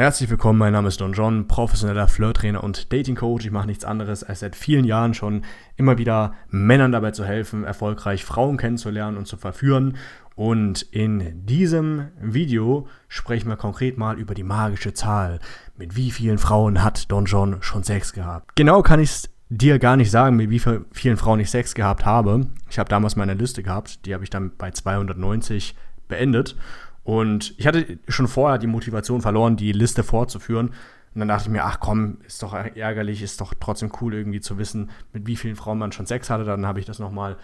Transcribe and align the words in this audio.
Herzlich 0.00 0.30
willkommen, 0.30 0.58
mein 0.58 0.72
Name 0.72 0.88
ist 0.88 1.02
Don 1.02 1.12
John, 1.12 1.46
professioneller 1.46 2.08
Flirttrainer 2.08 2.64
und 2.64 2.90
Dating 2.90 3.16
Coach. 3.16 3.44
Ich 3.44 3.50
mache 3.50 3.66
nichts 3.66 3.84
anderes, 3.84 4.24
als 4.24 4.40
seit 4.40 4.56
vielen 4.56 4.86
Jahren 4.86 5.12
schon 5.12 5.42
immer 5.76 5.98
wieder 5.98 6.32
Männern 6.48 6.90
dabei 6.90 7.10
zu 7.10 7.22
helfen, 7.22 7.64
erfolgreich 7.64 8.24
Frauen 8.24 8.56
kennenzulernen 8.56 9.18
und 9.18 9.26
zu 9.26 9.36
verführen. 9.36 9.98
Und 10.36 10.80
in 10.80 11.44
diesem 11.44 12.08
Video 12.18 12.88
sprechen 13.08 13.50
wir 13.50 13.58
konkret 13.58 13.98
mal 13.98 14.18
über 14.18 14.32
die 14.32 14.42
magische 14.42 14.94
Zahl. 14.94 15.38
Mit 15.76 15.96
wie 15.96 16.10
vielen 16.10 16.38
Frauen 16.38 16.82
hat 16.82 17.12
Don 17.12 17.26
John 17.26 17.58
schon 17.60 17.82
Sex 17.82 18.14
gehabt? 18.14 18.56
Genau 18.56 18.80
kann 18.80 19.00
ich 19.00 19.10
es 19.10 19.30
dir 19.50 19.78
gar 19.78 19.98
nicht 19.98 20.10
sagen, 20.10 20.34
mit 20.36 20.48
wie 20.48 20.60
vielen 20.60 21.16
Frauen 21.18 21.40
ich 21.40 21.50
Sex 21.50 21.74
gehabt 21.74 22.06
habe. 22.06 22.46
Ich 22.70 22.78
habe 22.78 22.88
damals 22.88 23.16
meine 23.16 23.34
Liste 23.34 23.62
gehabt, 23.62 24.06
die 24.06 24.14
habe 24.14 24.24
ich 24.24 24.30
dann 24.30 24.52
bei 24.56 24.70
290 24.70 25.76
beendet. 26.08 26.56
Und 27.04 27.54
ich 27.58 27.66
hatte 27.66 27.98
schon 28.08 28.28
vorher 28.28 28.58
die 28.58 28.66
Motivation 28.66 29.20
verloren, 29.20 29.56
die 29.56 29.72
Liste 29.72 30.02
fortzuführen. 30.02 30.68
Und 31.14 31.18
dann 31.18 31.28
dachte 31.28 31.44
ich 31.44 31.50
mir, 31.50 31.64
ach 31.64 31.80
komm, 31.80 32.18
ist 32.26 32.42
doch 32.42 32.54
ärgerlich, 32.54 33.22
ist 33.22 33.40
doch 33.40 33.52
trotzdem 33.58 33.90
cool 34.00 34.14
irgendwie 34.14 34.40
zu 34.40 34.58
wissen, 34.58 34.90
mit 35.12 35.26
wie 35.26 35.36
vielen 35.36 35.56
Frauen 35.56 35.78
man 35.78 35.92
schon 35.92 36.06
Sex 36.06 36.30
hatte. 36.30 36.44
Dann 36.44 36.66
habe 36.66 36.78
ich 36.78 36.86
das 36.86 36.98
nochmal 36.98 37.36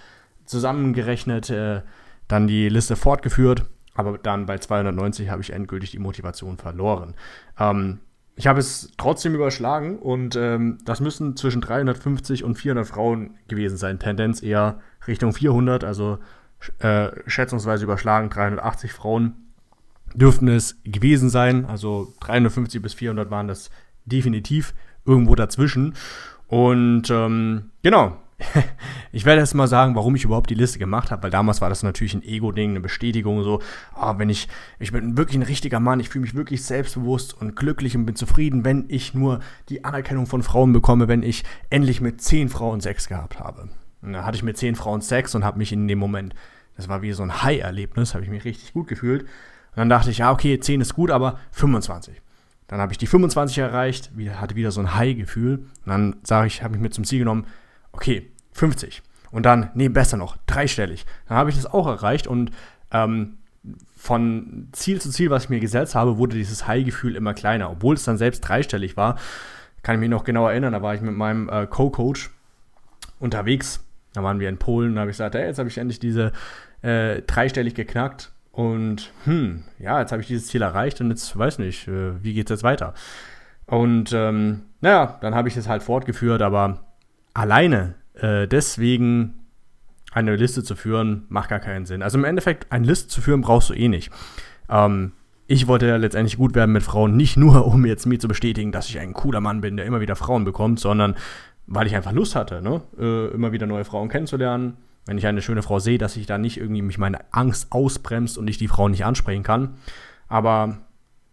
zusammengerechnet, 0.45 1.51
äh, 1.51 1.83
dann 2.29 2.47
die 2.47 2.69
Liste 2.69 2.97
fortgeführt. 2.97 3.65
Aber 3.95 4.19
dann 4.19 4.47
bei 4.47 4.59
290 4.59 5.31
habe 5.31 5.43
ich 5.43 5.53
endgültig 5.53 5.91
die 5.91 5.99
Motivation 5.99 6.59
verloren. 6.59 7.15
Ähm, 7.59 8.01
ich 8.37 8.47
habe 8.47 8.61
es 8.61 8.93
trotzdem 8.99 9.35
überschlagen 9.35 9.99
und 9.99 10.37
ähm, 10.37 10.79
das 10.85 11.01
müssen 11.01 11.37
zwischen 11.37 11.63
350 11.63 12.45
und 12.45 12.57
400 12.57 12.87
Frauen 12.87 13.39
gewesen 13.49 13.79
sein. 13.79 13.99
Tendenz 13.99 14.43
eher 14.43 14.81
Richtung 15.07 15.33
400, 15.33 15.83
also 15.85 16.19
äh, 16.79 17.09
schätzungsweise 17.27 17.85
überschlagen 17.85 18.29
380 18.29 18.93
Frauen 18.93 19.46
dürften 20.17 20.49
es 20.49 20.81
gewesen 20.85 21.31
sein. 21.31 21.67
Also 21.67 22.15
350 22.21 22.83
bis 22.83 22.95
400 22.95 23.31
waren 23.31 23.49
das 23.49 23.71
definitiv 24.05 24.75
irgendwo 25.05 25.35
dazwischen. 25.35 25.95
Und 26.49 27.11
ähm, 27.11 27.71
genau, 27.83 28.17
ich 29.13 29.25
werde 29.25 29.41
jetzt 29.41 29.55
mal 29.55 29.67
sagen, 29.67 29.95
warum 29.95 30.15
ich 30.15 30.25
überhaupt 30.25 30.51
die 30.51 30.55
Liste 30.55 30.79
gemacht 30.79 31.11
habe, 31.11 31.25
weil 31.25 31.31
damals 31.31 31.61
war 31.61 31.69
das 31.69 31.83
natürlich 31.83 32.15
ein 32.15 32.23
Ego-Ding, 32.23 32.71
eine 32.71 32.81
Bestätigung, 32.81 33.43
so, 33.43 33.61
oh, 34.01 34.15
wenn 34.19 34.29
ich, 34.29 34.49
ich 34.79 34.93
bin 34.93 35.17
wirklich 35.17 35.37
ein 35.37 35.43
richtiger 35.43 35.81
Mann, 35.81 36.01
ich 36.01 36.09
fühle 36.09 36.23
mich 36.23 36.35
wirklich 36.35 36.65
selbstbewusst 36.65 37.35
und 37.41 37.57
glücklich 37.57 37.97
und 37.97 38.05
bin 38.05 38.15
zufrieden, 38.15 38.65
wenn 38.65 38.85
ich 38.89 39.15
nur 39.15 39.41
die 39.69 39.85
Anerkennung 39.85 40.27
von 40.27 40.43
Frauen 40.43 40.73
bekomme, 40.73 41.09
wenn 41.09 41.23
ich 41.23 41.45
endlich 41.71 42.01
mit 42.01 42.21
zehn 42.21 42.49
Frauen 42.49 42.81
Sex 42.81 43.09
gehabt 43.09 43.41
habe. 43.41 43.71
Und 44.03 44.13
dann 44.13 44.27
hatte 44.27 44.37
ich 44.37 44.43
mit 44.43 44.59
zehn 44.59 44.77
Frauen 44.77 45.01
Sex 45.01 45.35
und 45.35 45.45
habe 45.45 45.59
mich 45.59 45.73
in 45.73 45.89
dem 45.89 45.99
Moment, 45.99 46.35
das 46.77 46.89
war 46.89 47.01
wie 47.01 47.13
so 47.13 47.23
ein 47.23 47.43
High-Erlebnis, 47.43 48.15
habe 48.15 48.25
ich 48.25 48.31
mich 48.31 48.45
richtig 48.45 48.75
gut 48.75 48.87
gefühlt. 48.87 49.27
Und 49.77 49.81
dann 49.81 49.89
dachte 49.91 50.11
ich, 50.11 50.19
ja, 50.19 50.33
okay, 50.33 50.59
10 50.59 50.81
ist 50.81 50.95
gut, 50.95 51.11
aber 51.11 51.39
25. 51.53 52.23
Dann 52.67 52.81
habe 52.81 52.93
ich 52.93 52.99
die 52.99 53.07
25 53.07 53.59
erreicht, 53.59 54.11
hatte 54.35 54.57
wieder 54.57 54.71
so 54.71 54.81
ein 54.81 54.95
High-Gefühl. 54.95 55.59
Und 55.59 55.87
dann 55.87 56.17
sage 56.23 56.47
ich, 56.47 56.63
habe 56.63 56.75
ich 56.75 56.81
mir 56.81 56.91
zum 56.91 57.05
Ziel 57.05 57.19
genommen, 57.19 57.47
okay, 57.93 58.33
50. 58.53 59.03
Und 59.31 59.45
dann, 59.45 59.71
nee, 59.75 59.91
besser 59.91 60.17
noch, 60.17 60.39
dreistellig. 60.47 61.05
Dann 61.29 61.37
habe 61.37 61.51
ich 61.51 61.57
das 61.57 61.67
auch 61.67 61.87
erreicht 61.87 62.27
und 62.27 62.53
ähm, 62.91 63.37
von 63.97 64.69
Ziel 64.73 64.99
zu 65.01 65.11
Ziel, 65.11 65.29
was 65.29 65.45
ich 65.45 65.51
mir 65.51 65.61
gesetzt 65.61 65.95
habe, 65.95 66.17
wurde 66.17 66.37
dieses 66.37 66.67
High-Gefühl 66.67 67.17
immer 67.17 67.35
kleiner. 67.35 67.71
Obwohl 67.71 67.97
es 67.97 68.05
dann 68.05 68.17
selbst 68.17 68.41
dreistellig 68.41 68.97
war, 68.97 69.17
kann 69.83 69.97
ich 69.97 70.01
mich 70.01 70.11
noch 70.11 70.25
genau 70.25 70.49
erinnern, 70.49 70.73
da 70.73 70.83
war 70.83 70.95
ich 70.95 71.03
mit 71.03 71.15
meinem 71.15 71.49
äh, 71.49 71.67
Co-Coach 71.67 72.31
unterwegs. 73.21 73.85
Da 74.15 74.23
waren 74.23 74.41
wir 74.41 74.49
in 74.49 74.57
Polen, 74.57 74.95
da 74.95 75.03
habe 75.03 75.11
ich 75.11 75.17
gesagt, 75.17 75.35
hey, 75.35 75.47
jetzt 75.47 75.59
habe 75.59 75.69
ich 75.69 75.77
endlich 75.77 75.99
diese 75.99 76.33
äh, 76.83 77.21
dreistellig 77.23 77.75
geknackt. 77.75 78.33
Und 78.57 79.13
hm, 79.25 79.65
ja, 79.79 80.01
jetzt 80.01 80.13
habe 80.13 80.23
ich 80.23 80.29
dieses 80.29 80.47
Ziel 80.47 80.63
erreicht 80.63 80.99
und 81.03 81.11
jetzt 81.11 81.39
weiß 81.39 81.59
nicht, 81.59 81.89
äh, 81.89 82.25
wie 82.25 82.33
geht 82.33 82.47
es 82.47 82.55
jetzt 82.55 82.63
weiter. 82.63 82.95
Und 83.67 84.15
ähm, 84.15 84.63
naja, 84.81 85.19
dann 85.21 85.35
habe 85.35 85.49
ich 85.49 85.59
es 85.59 85.69
halt 85.69 85.83
fortgeführt, 85.83 86.41
aber 86.41 86.87
alleine 87.35 87.97
äh, 88.15 88.49
deswegen 88.49 89.35
eine 90.11 90.37
Liste 90.37 90.65
zu 90.65 90.75
führen, 90.75 91.27
macht 91.29 91.51
gar 91.51 91.59
keinen 91.59 91.85
Sinn. 91.85 92.03
Also 92.03 92.17
im 92.17 92.25
Endeffekt, 92.25 92.73
eine 92.73 92.87
Liste 92.87 93.09
zu 93.09 93.21
führen 93.21 93.43
brauchst 93.43 93.69
du 93.69 93.75
eh 93.75 93.89
nicht. 93.89 94.11
Ähm, 94.71 95.13
ich 95.47 95.67
wollte 95.67 95.87
ja 95.87 95.97
letztendlich 95.97 96.39
gut 96.39 96.55
werden 96.55 96.73
mit 96.73 96.83
Frauen, 96.83 97.15
nicht 97.15 97.37
nur, 97.37 97.67
um 97.71 97.85
jetzt 97.85 98.07
mir 98.07 98.19
zu 98.19 98.27
bestätigen, 98.27 98.73
dass 98.73 98.89
ich 98.89 98.99
ein 98.99 99.13
cooler 99.13 99.43
Mann 99.43 99.61
bin, 99.61 99.77
der 99.77 99.85
immer 99.85 100.01
wieder 100.01 100.17
Frauen 100.17 100.45
bekommt, 100.45 100.81
sondern 100.81 101.15
weil 101.67 101.87
ich 101.87 101.95
einfach 101.95 102.13
Lust 102.13 102.35
hatte, 102.35 102.63
ne? 102.63 102.81
Äh, 102.99 103.35
immer 103.35 103.53
wieder 103.53 103.67
neue 103.67 103.85
Frauen 103.85 104.09
kennenzulernen, 104.09 104.79
wenn 105.07 105.19
ich 105.19 105.27
eine 105.27 105.41
schöne 105.41 105.63
Frau 105.63 105.79
sehe, 105.79 105.99
dass 105.99 106.17
ich 106.17 106.27
da 106.27 106.37
nicht 106.37 106.59
irgendwie 106.59 106.83
mich 106.83 106.99
meine 106.99 107.33
Angst 107.33 107.69
ausbremst 107.71 108.37
und 108.37 108.49
ich 108.49 108.59
die 108.59 108.69
Frau 108.69 108.89
nicht 108.89 109.05
ansprechen 109.05 109.45
kann. 109.45 109.77
Aber 110.29 110.79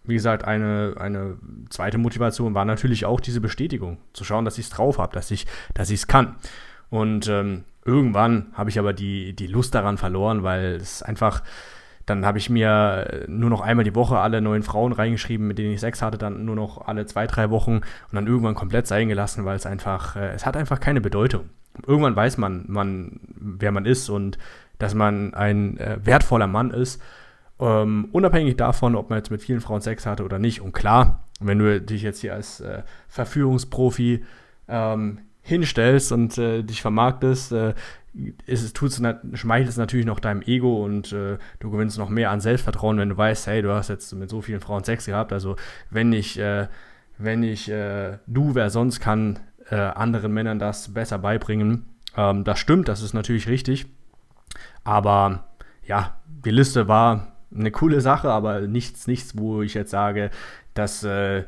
wie 0.06 0.14
gesagt, 0.14 0.46
eine, 0.46 0.96
eine 0.98 1.38
zweite 1.70 1.98
Motivation 1.98 2.54
war 2.54 2.66
natürlich 2.66 3.06
auch 3.06 3.20
diese 3.20 3.42
Bestätigung, 3.42 3.98
zu 4.14 4.24
schauen, 4.24 4.46
dass 4.46 4.58
ich 4.58 4.66
es 4.66 4.72
drauf 4.72 5.00
habe, 5.00 5.14
dass 5.14 5.32
ich 5.32 5.48
es 5.76 6.08
kann. 6.08 6.36
Und 6.90 7.28
ähm, 7.28 7.64
irgendwann 7.84 8.48
habe 8.54 8.70
ich 8.70 8.78
aber 8.78 8.94
die, 8.94 9.34
die 9.34 9.48
Lust 9.48 9.74
daran 9.74 9.98
verloren, 9.98 10.44
weil 10.44 10.76
es 10.76 11.02
einfach, 11.02 11.42
dann 12.06 12.26
habe 12.26 12.38
ich 12.38 12.50
mir 12.50 13.26
nur 13.28 13.50
noch 13.50 13.62
einmal 13.62 13.86
die 13.86 13.96
Woche 13.96 14.20
alle 14.20 14.42
neuen 14.42 14.62
Frauen 14.62 14.92
reingeschrieben, 14.92 15.48
mit 15.48 15.58
denen 15.58 15.74
ich 15.74 15.80
Sex 15.80 16.02
hatte, 16.02 16.18
dann 16.20 16.46
nur 16.46 16.56
noch 16.56 16.86
alle 16.86 17.06
zwei, 17.08 17.26
drei 17.26 17.50
Wochen 17.50 17.78
und 17.78 17.84
dann 18.14 18.28
irgendwann 18.28 18.56
komplett 18.56 18.86
sein 18.86 19.08
gelassen, 19.08 19.46
weil 19.46 19.56
es 19.56 19.66
einfach, 19.66 20.16
äh, 20.16 20.34
es 20.34 20.46
hat 20.46 20.58
einfach 20.58 20.80
keine 20.80 21.02
Bedeutung 21.02 21.50
irgendwann 21.86 22.16
weiß 22.16 22.38
man, 22.38 22.66
man, 22.68 23.20
wer 23.36 23.72
man 23.72 23.86
ist 23.86 24.10
und 24.10 24.38
dass 24.80 24.94
man 24.94 25.34
ein 25.34 25.78
äh, 25.78 25.98
wertvoller 26.04 26.48
Mann 26.48 26.72
ist. 26.72 27.02
Ähm, 27.60 28.10
unabhängig 28.12 28.58
davon, 28.58 28.96
ob 28.96 29.10
man 29.10 29.20
jetzt 29.20 29.32
mit 29.32 29.42
vielen 29.42 29.62
Frauen 29.62 29.82
Sex 29.82 30.06
hatte 30.06 30.24
oder 30.24 30.40
nicht. 30.40 30.62
Und 30.62 30.74
klar, 30.74 31.24
wenn 31.40 31.60
du 31.60 31.80
dich 31.80 32.02
jetzt 32.02 32.22
hier 32.22 32.34
als 32.34 32.60
äh, 32.60 32.84
Verführungsprofi 33.08 34.24
ähm, 34.68 35.20
hinstellst 35.42 36.12
und 36.12 36.38
äh, 36.38 36.64
dich 36.64 36.82
vermarktest, 36.82 37.52
äh, 37.52 37.74
ist 38.46 38.76
tut's, 38.76 39.02
schmeichelt 39.34 39.70
es 39.70 39.78
natürlich 39.78 40.06
noch 40.06 40.20
deinem 40.20 40.42
Ego 40.44 40.84
und 40.84 41.12
äh, 41.14 41.38
du 41.60 41.72
gewinnst 41.72 41.98
noch 41.98 42.10
mehr 42.10 42.30
an 42.30 42.42
Selbstvertrauen, 42.42 42.98
wenn 42.98 43.10
du 43.10 43.18
weißt, 43.18 43.48
hey, 43.48 43.62
du 43.62 43.72
hast 43.74 43.90
jetzt 43.90 44.14
mit 44.14 44.30
so 44.30 44.42
vielen 44.42 44.62
Frauen 44.62 44.84
Sex 44.84 45.06
gehabt. 45.06 45.34
Also 45.34 45.56
wenn 45.90 46.14
ich, 46.14 46.38
äh, 46.38 46.68
wenn 47.18 47.44
ich 47.44 47.70
äh, 47.70 48.18
du, 48.28 48.54
wer 48.56 48.70
sonst 48.70 49.00
kann, 49.00 49.40
äh, 49.74 49.92
anderen 49.96 50.32
Männern 50.32 50.60
das 50.60 50.94
besser 50.94 51.18
beibringen. 51.18 51.86
Ähm, 52.16 52.44
das 52.44 52.60
stimmt, 52.60 52.88
das 52.88 53.02
ist 53.02 53.14
natürlich 53.14 53.48
richtig. 53.48 53.88
Aber 54.84 55.46
ja, 55.86 56.18
die 56.28 56.52
Liste 56.52 56.88
war 56.88 57.34
eine 57.54 57.72
coole 57.72 58.00
Sache, 58.02 58.30
aber 58.30 58.62
nichts, 58.62 59.08
nichts, 59.08 59.38
wo 59.38 59.64
ich 59.64 59.74
jetzt 59.74 59.92
sage, 59.92 60.30
das 60.76 61.04
äh, 61.04 61.44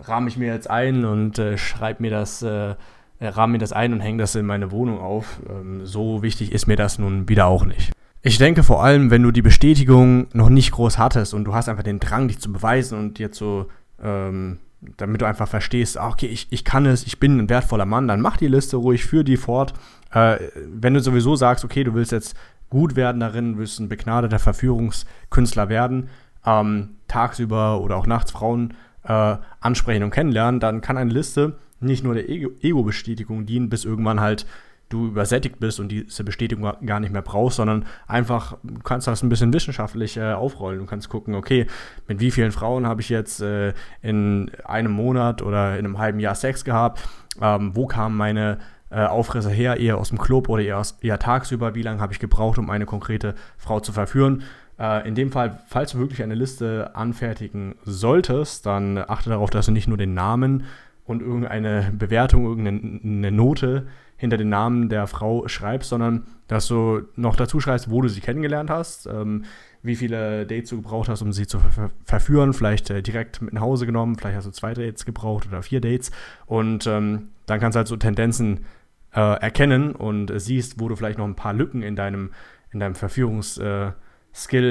rahme 0.00 0.28
ich 0.28 0.36
mir 0.36 0.52
jetzt 0.52 0.68
ein 0.68 1.04
und 1.04 1.38
äh, 1.38 1.56
schreibe 1.58 2.02
mir 2.02 2.10
das, 2.10 2.42
äh, 2.42 2.74
rahme 3.20 3.52
mir 3.52 3.58
das 3.58 3.72
ein 3.72 3.92
und 3.92 4.00
hänge 4.00 4.18
das 4.18 4.34
in 4.34 4.46
meine 4.46 4.72
Wohnung 4.72 4.98
auf. 4.98 5.40
Ähm, 5.48 5.86
so 5.86 6.22
wichtig 6.22 6.52
ist 6.52 6.66
mir 6.66 6.76
das 6.76 6.98
nun 6.98 7.28
wieder 7.28 7.46
auch 7.46 7.64
nicht. 7.64 7.92
Ich 8.22 8.38
denke 8.38 8.64
vor 8.64 8.82
allem, 8.82 9.10
wenn 9.10 9.22
du 9.22 9.30
die 9.30 9.42
Bestätigung 9.42 10.26
noch 10.32 10.50
nicht 10.50 10.72
groß 10.72 10.98
hattest 10.98 11.34
und 11.34 11.44
du 11.44 11.54
hast 11.54 11.68
einfach 11.68 11.84
den 11.84 12.00
Drang, 12.00 12.28
dich 12.28 12.38
zu 12.40 12.52
beweisen 12.52 12.98
und 12.98 13.18
dir 13.18 13.32
zu 13.32 13.66
ähm, 14.02 14.58
damit 14.96 15.20
du 15.20 15.26
einfach 15.26 15.48
verstehst, 15.48 15.98
ah, 15.98 16.08
okay, 16.08 16.26
ich, 16.26 16.48
ich 16.50 16.64
kann 16.64 16.86
es, 16.86 17.06
ich 17.06 17.20
bin 17.20 17.38
ein 17.38 17.50
wertvoller 17.50 17.86
Mann, 17.86 18.08
dann 18.08 18.20
mach 18.20 18.36
die 18.36 18.48
Liste 18.48 18.76
ruhig, 18.76 19.04
führ 19.04 19.24
die 19.24 19.36
fort. 19.36 19.74
Äh, 20.12 20.38
wenn 20.66 20.94
du 20.94 21.00
sowieso 21.00 21.36
sagst, 21.36 21.64
okay, 21.64 21.84
du 21.84 21.94
willst 21.94 22.12
jetzt 22.12 22.34
gut 22.70 22.96
werden 22.96 23.20
darin, 23.20 23.58
willst 23.58 23.78
ein 23.80 23.88
begnadeter 23.88 24.38
Verführungskünstler 24.38 25.68
werden, 25.68 26.08
ähm, 26.46 26.96
tagsüber 27.08 27.80
oder 27.80 27.96
auch 27.96 28.06
nachts 28.06 28.30
Frauen 28.30 28.74
äh, 29.04 29.36
ansprechen 29.60 30.04
und 30.04 30.10
kennenlernen, 30.10 30.60
dann 30.60 30.80
kann 30.80 30.96
eine 30.96 31.12
Liste 31.12 31.58
nicht 31.80 32.04
nur 32.04 32.14
der 32.14 32.28
Ego-Bestätigung 32.28 33.46
dienen, 33.46 33.70
bis 33.70 33.84
irgendwann 33.84 34.20
halt 34.20 34.46
du 34.90 35.06
übersättigt 35.06 35.58
bist 35.60 35.80
und 35.80 35.88
diese 35.88 36.24
Bestätigung 36.24 36.70
gar 36.84 37.00
nicht 37.00 37.12
mehr 37.12 37.22
brauchst, 37.22 37.56
sondern 37.56 37.86
einfach, 38.06 38.58
du 38.62 38.82
kannst 38.82 39.06
das 39.06 39.22
ein 39.22 39.28
bisschen 39.28 39.52
wissenschaftlich 39.54 40.16
äh, 40.16 40.32
aufrollen. 40.32 40.80
Du 40.80 40.86
kannst 40.86 41.08
gucken, 41.08 41.34
okay, 41.34 41.66
mit 42.08 42.20
wie 42.20 42.30
vielen 42.30 42.52
Frauen 42.52 42.86
habe 42.86 43.00
ich 43.00 43.08
jetzt 43.08 43.40
äh, 43.40 43.72
in 44.02 44.50
einem 44.64 44.92
Monat 44.92 45.42
oder 45.42 45.78
in 45.78 45.86
einem 45.86 45.98
halben 45.98 46.20
Jahr 46.20 46.34
Sex 46.34 46.64
gehabt? 46.64 47.08
Ähm, 47.40 47.74
wo 47.74 47.86
kamen 47.86 48.16
meine 48.16 48.58
äh, 48.90 49.04
Aufrisse 49.04 49.50
her, 49.50 49.78
eher 49.78 49.96
aus 49.96 50.08
dem 50.08 50.18
Club 50.18 50.48
oder 50.48 50.62
eher, 50.62 50.78
aus, 50.78 50.98
eher 51.00 51.20
tagsüber? 51.20 51.76
Wie 51.76 51.82
lange 51.82 52.00
habe 52.00 52.12
ich 52.12 52.18
gebraucht, 52.18 52.58
um 52.58 52.68
eine 52.68 52.84
konkrete 52.84 53.36
Frau 53.56 53.78
zu 53.78 53.92
verführen? 53.92 54.42
Äh, 54.76 55.06
in 55.06 55.14
dem 55.14 55.30
Fall, 55.30 55.60
falls 55.68 55.92
du 55.92 55.98
wirklich 55.98 56.22
eine 56.22 56.34
Liste 56.34 56.90
anfertigen 56.94 57.76
solltest, 57.84 58.66
dann 58.66 58.98
achte 58.98 59.30
darauf, 59.30 59.50
dass 59.50 59.66
du 59.66 59.72
nicht 59.72 59.86
nur 59.86 59.98
den 59.98 60.14
Namen 60.14 60.64
und 61.10 61.22
irgendeine 61.22 61.92
Bewertung, 61.92 62.44
irgendeine 62.44 63.32
Note 63.32 63.88
hinter 64.16 64.36
den 64.36 64.48
Namen 64.48 64.88
der 64.88 65.08
Frau 65.08 65.48
schreibst, 65.48 65.90
sondern 65.90 66.26
dass 66.46 66.68
du 66.68 67.02
noch 67.16 67.34
dazu 67.34 67.58
schreibst, 67.58 67.90
wo 67.90 68.00
du 68.00 68.08
sie 68.08 68.20
kennengelernt 68.20 68.70
hast, 68.70 69.06
ähm, 69.06 69.44
wie 69.82 69.96
viele 69.96 70.46
Dates 70.46 70.70
du 70.70 70.76
gebraucht 70.76 71.08
hast, 71.08 71.22
um 71.22 71.32
sie 71.32 71.48
zu 71.48 71.58
ver 71.58 71.90
verführen, 72.04 72.52
vielleicht 72.52 72.90
äh, 72.90 73.02
direkt 73.02 73.42
mit 73.42 73.54
nach 73.54 73.62
Hause 73.62 73.86
genommen, 73.86 74.16
vielleicht 74.16 74.36
hast 74.36 74.46
du 74.46 74.52
zwei 74.52 74.72
Dates 74.72 75.04
gebraucht 75.04 75.48
oder 75.48 75.62
vier 75.62 75.80
Dates 75.80 76.12
und 76.46 76.86
ähm, 76.86 77.30
dann 77.46 77.58
kannst 77.58 77.74
du 77.74 77.78
halt 77.78 77.88
so 77.88 77.96
Tendenzen 77.96 78.66
äh, 79.12 79.40
erkennen 79.40 79.92
und 79.92 80.30
äh, 80.30 80.38
siehst, 80.38 80.78
wo 80.78 80.88
du 80.88 80.94
vielleicht 80.94 81.18
noch 81.18 81.26
ein 81.26 81.34
paar 81.34 81.54
Lücken 81.54 81.82
in 81.82 81.96
deinem, 81.96 82.30
in 82.72 82.78
deinem 82.78 82.94
Verführungsskill 82.94 83.94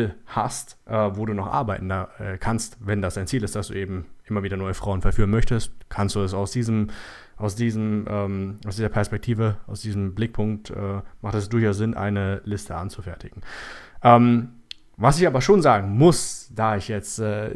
äh, 0.05 0.09
hast, 0.27 0.77
äh, 0.85 1.09
wo 1.15 1.25
du 1.25 1.33
noch 1.33 1.47
arbeiten 1.47 1.89
da, 1.89 2.09
äh, 2.19 2.37
kannst, 2.37 2.77
wenn 2.79 3.01
das 3.01 3.15
dein 3.15 3.27
Ziel 3.27 3.43
ist, 3.43 3.55
dass 3.57 3.67
du 3.67 3.73
eben 3.73 4.05
immer 4.29 4.43
wieder 4.43 4.57
neue 4.57 4.73
Frauen 4.73 5.01
verführen 5.01 5.29
möchtest, 5.29 5.71
kannst 5.89 6.15
du 6.15 6.21
es 6.21 6.33
aus 6.33 6.51
diesem, 6.51 6.87
aus 7.37 7.55
diesem, 7.55 8.05
ähm, 8.09 8.57
aus 8.67 8.75
dieser 8.75 8.89
Perspektive, 8.89 9.57
aus 9.67 9.81
diesem 9.81 10.15
Blickpunkt, 10.15 10.69
äh, 10.71 11.01
macht 11.21 11.35
es 11.35 11.49
durchaus 11.49 11.77
Sinn, 11.77 11.93
eine 11.93 12.41
Liste 12.45 12.75
anzufertigen. 12.75 13.41
Ähm, 14.03 14.49
was 14.97 15.19
ich 15.19 15.27
aber 15.27 15.41
schon 15.41 15.61
sagen 15.61 15.97
muss, 15.97 16.51
da 16.53 16.75
ich 16.75 16.89
jetzt 16.89 17.19
äh, 17.19 17.55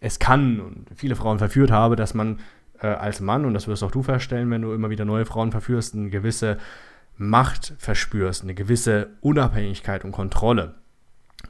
es 0.00 0.18
kann 0.18 0.60
und 0.60 0.86
viele 0.94 1.16
Frauen 1.16 1.38
verführt 1.38 1.70
habe, 1.70 1.96
dass 1.96 2.14
man 2.14 2.38
äh, 2.80 2.86
als 2.86 3.20
Mann, 3.20 3.44
und 3.44 3.54
das 3.54 3.66
wirst 3.66 3.82
auch 3.82 3.90
du 3.90 4.02
feststellen, 4.02 4.50
wenn 4.50 4.62
du 4.62 4.72
immer 4.72 4.90
wieder 4.90 5.04
neue 5.04 5.26
Frauen 5.26 5.50
verführst, 5.50 5.94
eine 5.94 6.10
gewisse 6.10 6.58
Macht 7.16 7.74
verspürst, 7.78 8.44
eine 8.44 8.54
gewisse 8.54 9.10
Unabhängigkeit 9.20 10.04
und 10.04 10.12
Kontrolle. 10.12 10.76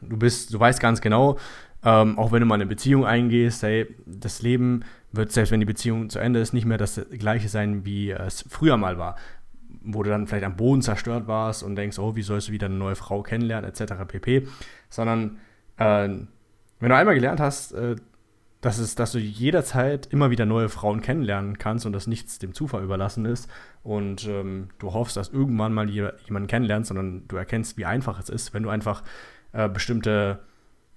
Du 0.00 0.16
bist, 0.16 0.52
du 0.54 0.60
weißt 0.60 0.80
ganz 0.80 1.00
genau, 1.00 1.38
ähm, 1.84 2.18
auch 2.18 2.32
wenn 2.32 2.40
du 2.40 2.46
mal 2.46 2.56
eine 2.56 2.66
Beziehung 2.66 3.06
eingehst, 3.06 3.62
hey, 3.62 3.86
das 4.06 4.42
Leben 4.42 4.84
wird, 5.12 5.32
selbst 5.32 5.50
wenn 5.50 5.60
die 5.60 5.66
Beziehung 5.66 6.10
zu 6.10 6.18
Ende 6.18 6.40
ist, 6.40 6.52
nicht 6.52 6.66
mehr 6.66 6.78
das 6.78 7.00
gleiche 7.10 7.48
sein, 7.48 7.84
wie 7.84 8.10
es 8.10 8.44
früher 8.48 8.76
mal 8.76 8.98
war. 8.98 9.16
Wo 9.82 10.02
du 10.02 10.10
dann 10.10 10.26
vielleicht 10.26 10.44
am 10.44 10.56
Boden 10.56 10.82
zerstört 10.82 11.28
warst 11.28 11.62
und 11.62 11.76
denkst, 11.76 11.98
oh, 11.98 12.16
wie 12.16 12.22
sollst 12.22 12.48
du 12.48 12.52
wieder 12.52 12.66
eine 12.66 12.76
neue 12.76 12.96
Frau 12.96 13.22
kennenlernen, 13.22 13.70
etc. 13.70 13.94
pp. 14.06 14.48
Sondern 14.90 15.38
äh, 15.76 16.08
wenn 16.80 16.88
du 16.88 16.96
einmal 16.96 17.14
gelernt 17.14 17.40
hast, 17.40 17.72
äh, 17.72 17.96
dass, 18.60 18.78
es, 18.78 18.94
dass 18.94 19.12
du 19.12 19.18
jederzeit 19.18 20.06
immer 20.06 20.30
wieder 20.30 20.44
neue 20.44 20.68
Frauen 20.68 21.00
kennenlernen 21.00 21.58
kannst 21.58 21.86
und 21.86 21.92
dass 21.92 22.06
nichts 22.06 22.38
dem 22.38 22.54
Zufall 22.54 22.82
überlassen 22.82 23.24
ist 23.24 23.48
und 23.84 24.26
ähm, 24.26 24.68
du 24.78 24.92
hoffst, 24.92 25.16
dass 25.16 25.28
irgendwann 25.28 25.72
mal 25.72 25.88
jemanden 25.88 26.48
kennenlernst, 26.48 26.88
sondern 26.88 27.26
du 27.28 27.36
erkennst, 27.36 27.76
wie 27.76 27.84
einfach 27.84 28.18
es 28.18 28.28
ist, 28.28 28.54
wenn 28.54 28.64
du 28.64 28.68
einfach 28.68 29.04
äh, 29.52 29.68
bestimmte, 29.68 30.40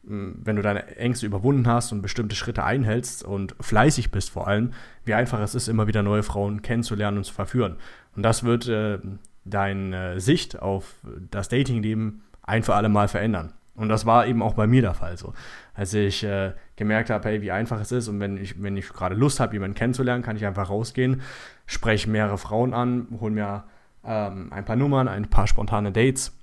wenn 0.03 0.55
du 0.55 0.61
deine 0.61 0.95
Ängste 0.97 1.25
überwunden 1.25 1.67
hast 1.67 1.91
und 1.91 2.01
bestimmte 2.01 2.35
Schritte 2.35 2.63
einhältst 2.63 3.23
und 3.23 3.55
fleißig 3.59 4.11
bist 4.11 4.31
vor 4.31 4.47
allem, 4.47 4.73
wie 5.05 5.13
einfach 5.13 5.39
es 5.39 5.55
ist, 5.55 5.67
immer 5.67 5.87
wieder 5.87 6.01
neue 6.01 6.23
Frauen 6.23 6.61
kennenzulernen 6.61 7.17
und 7.17 7.23
zu 7.23 7.33
verführen. 7.33 7.75
Und 8.15 8.23
das 8.23 8.43
wird 8.43 8.67
äh, 8.67 8.99
deine 9.45 10.19
Sicht 10.19 10.59
auf 10.59 10.95
das 11.29 11.49
Datingleben 11.49 12.23
ein 12.41 12.63
für 12.63 12.75
alle 12.75 12.89
Mal 12.89 13.07
verändern. 13.07 13.53
Und 13.75 13.89
das 13.89 14.05
war 14.05 14.27
eben 14.27 14.41
auch 14.41 14.53
bei 14.53 14.67
mir 14.67 14.81
der 14.81 14.93
Fall 14.93 15.17
so. 15.17 15.33
Als 15.73 15.93
ich 15.93 16.23
äh, 16.23 16.51
gemerkt 16.75 17.09
habe, 17.09 17.29
hey, 17.29 17.41
wie 17.41 17.51
einfach 17.51 17.79
es 17.79 17.91
ist 17.91 18.07
und 18.07 18.19
wenn 18.19 18.37
ich, 18.37 18.61
wenn 18.61 18.75
ich 18.77 18.89
gerade 18.89 19.15
Lust 19.15 19.39
habe, 19.39 19.53
jemanden 19.53 19.75
kennenzulernen, 19.75 20.23
kann 20.23 20.35
ich 20.35 20.45
einfach 20.45 20.69
rausgehen, 20.69 21.21
spreche 21.65 22.09
mehrere 22.09 22.37
Frauen 22.37 22.73
an, 22.73 23.07
hole 23.19 23.31
mir 23.31 23.63
ähm, 24.03 24.51
ein 24.51 24.65
paar 24.65 24.75
Nummern, 24.75 25.07
ein 25.07 25.29
paar 25.29 25.47
spontane 25.47 25.91
Dates. 25.91 26.37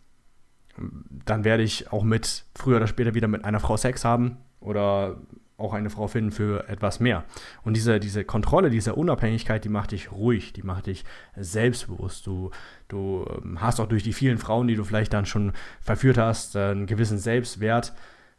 Dann 1.25 1.45
werde 1.45 1.63
ich 1.63 1.93
auch 1.93 2.03
mit, 2.03 2.45
früher 2.55 2.77
oder 2.77 2.87
später 2.87 3.15
wieder 3.15 3.29
mit 3.29 3.45
einer 3.45 3.61
Frau 3.61 3.77
Sex 3.77 4.05
haben 4.05 4.39
oder 4.61 5.19
auch 5.59 5.73
eine 5.75 5.91
Frau 5.91 6.07
finden 6.07 6.31
für 6.31 6.69
etwas 6.69 7.01
mehr. 7.01 7.25
Und 7.65 7.77
diese, 7.77 7.99
diese 7.99 8.25
Kontrolle, 8.25 8.71
diese 8.71 8.95
Unabhängigkeit, 8.95 9.65
die 9.65 9.69
macht 9.69 9.91
dich 9.91 10.13
ruhig, 10.13 10.53
die 10.53 10.63
macht 10.63 10.87
dich 10.87 11.05
selbstbewusst. 11.37 12.27
Du, 12.27 12.53
du 12.87 13.27
ähm, 13.43 13.61
hast 13.61 13.81
auch 13.81 13.89
durch 13.89 14.05
die 14.05 14.13
vielen 14.13 14.39
Frauen, 14.39 14.69
die 14.69 14.77
du 14.77 14.85
vielleicht 14.85 15.13
dann 15.13 15.27
schon 15.27 15.53
verführt 15.81 16.17
hast, 16.17 16.55
äh, 16.55 16.71
einen 16.71 16.87
gewissen 16.87 17.19
Selbstwert, 17.19 17.93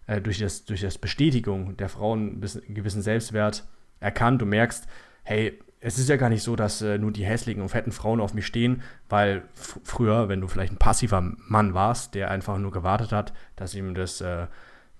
äh, 0.08 0.22
durch, 0.22 0.40
das, 0.40 0.64
durch 0.64 0.80
das 0.80 0.98
Bestätigung 0.98 1.76
der 1.76 1.90
Frauen 1.90 2.42
einen 2.42 2.74
gewissen 2.74 3.02
Selbstwert 3.02 3.68
erkannt. 4.00 4.42
Du 4.42 4.46
merkst, 4.46 4.88
hey, 5.24 5.60
es 5.82 5.98
ist 5.98 6.10
ja 6.10 6.18
gar 6.18 6.30
nicht 6.30 6.44
so, 6.44 6.56
dass 6.56 6.82
äh, 6.82 6.98
nur 6.98 7.12
die 7.12 7.26
hässlichen 7.26 7.62
und 7.62 7.70
fetten 7.70 7.92
Frauen 7.92 8.20
auf 8.20 8.34
mich 8.34 8.46
stehen, 8.46 8.82
weil 9.08 9.44
früher, 9.54 10.28
wenn 10.28 10.42
du 10.42 10.48
vielleicht 10.48 10.74
ein 10.74 10.78
passiver 10.78 11.22
Mann 11.22 11.74
warst, 11.74 12.16
der 12.16 12.32
einfach 12.32 12.58
nur 12.58 12.72
gewartet 12.72 13.12
hat, 13.12 13.34
dass 13.56 13.76
ihm 13.76 13.94
das 13.94 14.22
äh, 14.22 14.48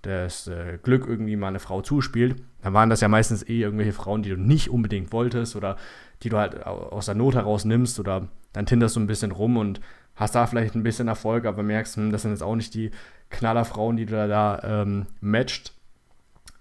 das 0.02 0.48
äh, 0.48 0.78
Glück 0.82 1.06
irgendwie 1.08 1.36
mal 1.36 1.48
eine 1.48 1.60
Frau 1.60 1.82
zuspielt, 1.82 2.42
dann 2.62 2.74
waren 2.74 2.90
das 2.90 3.02
ja 3.02 3.08
meistens 3.08 3.44
eh 3.44 3.60
irgendwelche 3.60 3.94
Frauen, 3.94 4.24
die 4.24 4.30
du 4.30 4.38
nicht 4.38 4.70
unbedingt 4.70 5.12
wolltest 5.12 5.56
oder 5.56 5.76
die 6.24 6.30
du 6.30 6.38
halt 6.38 6.66
aus 6.66 7.06
der 7.06 7.16
Not 7.16 7.36
heraus 7.36 7.66
nimmst 7.66 8.00
oder 8.00 8.28
dann 8.54 8.66
tinderst 8.66 8.96
du 8.96 9.00
ein 9.00 9.08
bisschen 9.08 9.32
rum 9.32 9.58
und 9.58 9.82
hast 10.16 10.36
da 10.36 10.48
vielleicht 10.48 10.76
ein 10.76 10.84
bisschen 10.84 11.08
Erfolg, 11.08 11.46
aber 11.46 11.64
merkst, 11.64 11.98
hm, 11.98 12.12
das 12.12 12.24
sind 12.24 12.32
jetzt 12.32 12.44
auch 12.44 12.56
nicht 12.56 12.74
die 12.74 12.92
Knallerfrauen, 13.30 13.98
die 13.98 14.06
du 14.06 14.16
da, 14.16 14.28
da 14.28 14.82
ähm, 14.82 15.08
matcht. 15.22 15.74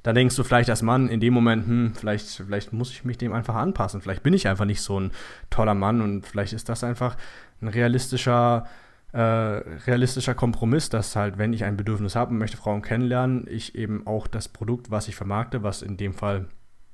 Da 0.03 0.13
denkst 0.13 0.37
du 0.37 0.45
vielleicht 0.45 0.71
als 0.71 0.83
Mann 0.83 1.09
in 1.09 1.21
dem 1.21 1.35
Moment, 1.35 1.67
hm, 1.67 1.93
vielleicht, 1.95 2.29
vielleicht 2.29 2.73
muss 2.73 2.91
ich 2.93 3.05
mich 3.05 3.19
dem 3.19 3.33
einfach 3.33 3.57
anpassen. 3.57 4.01
Vielleicht 4.01 4.23
bin 4.23 4.35
ich 4.35 4.47
einfach 4.47 4.65
nicht 4.65 4.81
so 4.81 4.99
ein 4.99 5.11
toller 5.51 5.75
Mann 5.75 6.01
und 6.01 6.27
vielleicht 6.27 6.53
ist 6.53 6.69
das 6.69 6.85
einfach 6.85 7.17
ein 7.61 7.69
realistischer 7.69 8.67
äh, 9.13 9.21
realistischer 9.21 10.35
Kompromiss, 10.35 10.91
dass 10.91 11.17
halt, 11.17 11.39
wenn 11.39 11.55
ich 11.55 11.65
ein 11.65 11.77
Bedürfnis 11.77 12.15
habe 12.15 12.33
und 12.33 12.39
möchte 12.39 12.59
Frauen 12.59 12.83
kennenlernen, 12.83 13.47
ich 13.49 13.75
eben 13.75 14.07
auch 14.07 14.27
das 14.27 14.49
Produkt, 14.49 14.91
was 14.91 15.09
ich 15.09 15.17
vermarkte, 15.17 15.63
was 15.63 15.81
in 15.81 15.97
dem 15.97 16.13
Fall 16.13 16.47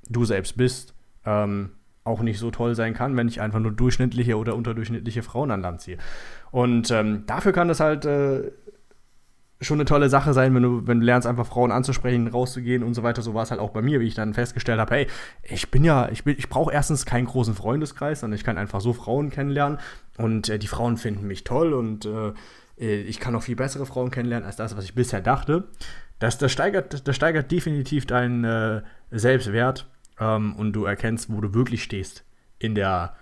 du 0.08 0.24
selbst 0.24 0.56
bist, 0.56 0.94
ähm, 1.24 1.70
auch 2.04 2.20
nicht 2.20 2.38
so 2.38 2.50
toll 2.50 2.74
sein 2.74 2.94
kann, 2.94 3.16
wenn 3.16 3.28
ich 3.28 3.40
einfach 3.40 3.58
nur 3.58 3.72
durchschnittliche 3.72 4.36
oder 4.36 4.54
unterdurchschnittliche 4.54 5.22
Frauen 5.22 5.50
an 5.50 5.62
Land 5.62 5.80
ziehe. 5.80 5.98
Und 6.50 6.90
ähm, 6.90 7.24
dafür 7.26 7.52
kann 7.52 7.68
das 7.68 7.80
halt 7.80 8.04
äh, 8.04 8.52
schon 9.66 9.78
eine 9.78 9.84
tolle 9.84 10.08
Sache 10.08 10.32
sein, 10.32 10.54
wenn 10.54 10.62
du, 10.62 10.86
wenn 10.86 11.00
du 11.00 11.06
lernst, 11.06 11.26
einfach 11.26 11.46
Frauen 11.46 11.72
anzusprechen, 11.72 12.28
rauszugehen 12.28 12.82
und 12.82 12.94
so 12.94 13.02
weiter. 13.02 13.22
So 13.22 13.34
war 13.34 13.42
es 13.42 13.50
halt 13.50 13.60
auch 13.60 13.70
bei 13.70 13.82
mir, 13.82 14.00
wie 14.00 14.06
ich 14.06 14.14
dann 14.14 14.34
festgestellt 14.34 14.80
habe, 14.80 14.94
hey, 14.94 15.06
ich 15.42 15.70
bin 15.70 15.84
ja, 15.84 16.08
ich, 16.10 16.26
ich 16.26 16.48
brauche 16.48 16.72
erstens 16.72 17.06
keinen 17.06 17.26
großen 17.26 17.54
Freundeskreis, 17.54 18.20
sondern 18.20 18.38
ich 18.38 18.44
kann 18.44 18.58
einfach 18.58 18.80
so 18.80 18.92
Frauen 18.92 19.30
kennenlernen 19.30 19.78
und 20.18 20.48
äh, 20.48 20.58
die 20.58 20.66
Frauen 20.66 20.96
finden 20.96 21.26
mich 21.26 21.44
toll 21.44 21.72
und 21.72 22.06
äh, 22.06 22.32
äh 22.78 23.02
ich 23.02 23.20
kann 23.20 23.34
auch 23.34 23.42
viel 23.42 23.56
bessere 23.56 23.86
Frauen 23.86 24.10
kennenlernen 24.10 24.46
als 24.46 24.56
das, 24.56 24.76
was 24.76 24.84
ich 24.84 24.94
bisher 24.94 25.20
dachte. 25.20 25.64
Das, 26.18 26.38
das, 26.38 26.52
steigert, 26.52 27.06
das 27.06 27.16
steigert 27.16 27.50
definitiv 27.50 28.06
deinen 28.06 28.44
äh, 28.44 28.82
Selbstwert 29.10 29.86
ähm, 30.20 30.54
und 30.56 30.72
du 30.72 30.84
erkennst, 30.84 31.32
wo 31.32 31.40
du 31.40 31.54
wirklich 31.54 31.82
stehst 31.82 32.24
in 32.58 32.74
der, 32.74 33.14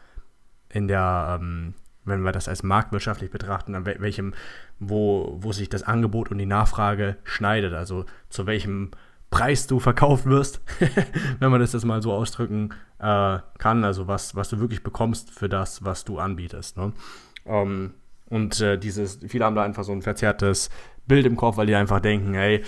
in 0.68 0.88
der, 0.88 1.38
ähm, 1.40 1.74
wenn 2.04 2.22
wir 2.22 2.32
das 2.32 2.48
als 2.48 2.62
marktwirtschaftlich 2.62 3.30
betrachten, 3.30 3.74
an 3.74 3.86
welchem, 3.86 4.34
wo, 4.78 5.36
wo 5.38 5.52
sich 5.52 5.68
das 5.68 5.82
Angebot 5.82 6.30
und 6.30 6.38
die 6.38 6.46
Nachfrage 6.46 7.16
schneidet, 7.24 7.74
also 7.74 8.04
zu 8.28 8.46
welchem 8.46 8.90
Preis 9.30 9.66
du 9.66 9.80
verkauft 9.80 10.26
wirst, 10.26 10.60
wenn 11.38 11.50
man 11.50 11.60
das 11.60 11.72
jetzt 11.72 11.84
mal 11.84 12.02
so 12.02 12.12
ausdrücken 12.12 12.74
äh, 12.98 13.38
kann, 13.58 13.84
also 13.84 14.06
was, 14.06 14.34
was 14.34 14.48
du 14.48 14.60
wirklich 14.60 14.82
bekommst 14.82 15.30
für 15.30 15.48
das, 15.48 15.84
was 15.84 16.04
du 16.04 16.18
anbietest. 16.18 16.76
Ne? 16.76 16.92
Ähm, 17.46 17.94
und 18.28 18.60
äh, 18.60 18.78
dieses, 18.78 19.18
viele 19.26 19.44
haben 19.44 19.56
da 19.56 19.62
einfach 19.62 19.84
so 19.84 19.92
ein 19.92 20.02
verzerrtes 20.02 20.70
Bild 21.06 21.26
im 21.26 21.36
Kopf, 21.36 21.56
weil 21.56 21.66
die 21.66 21.74
einfach 21.74 22.00
denken, 22.00 22.34
hey, 22.34 22.62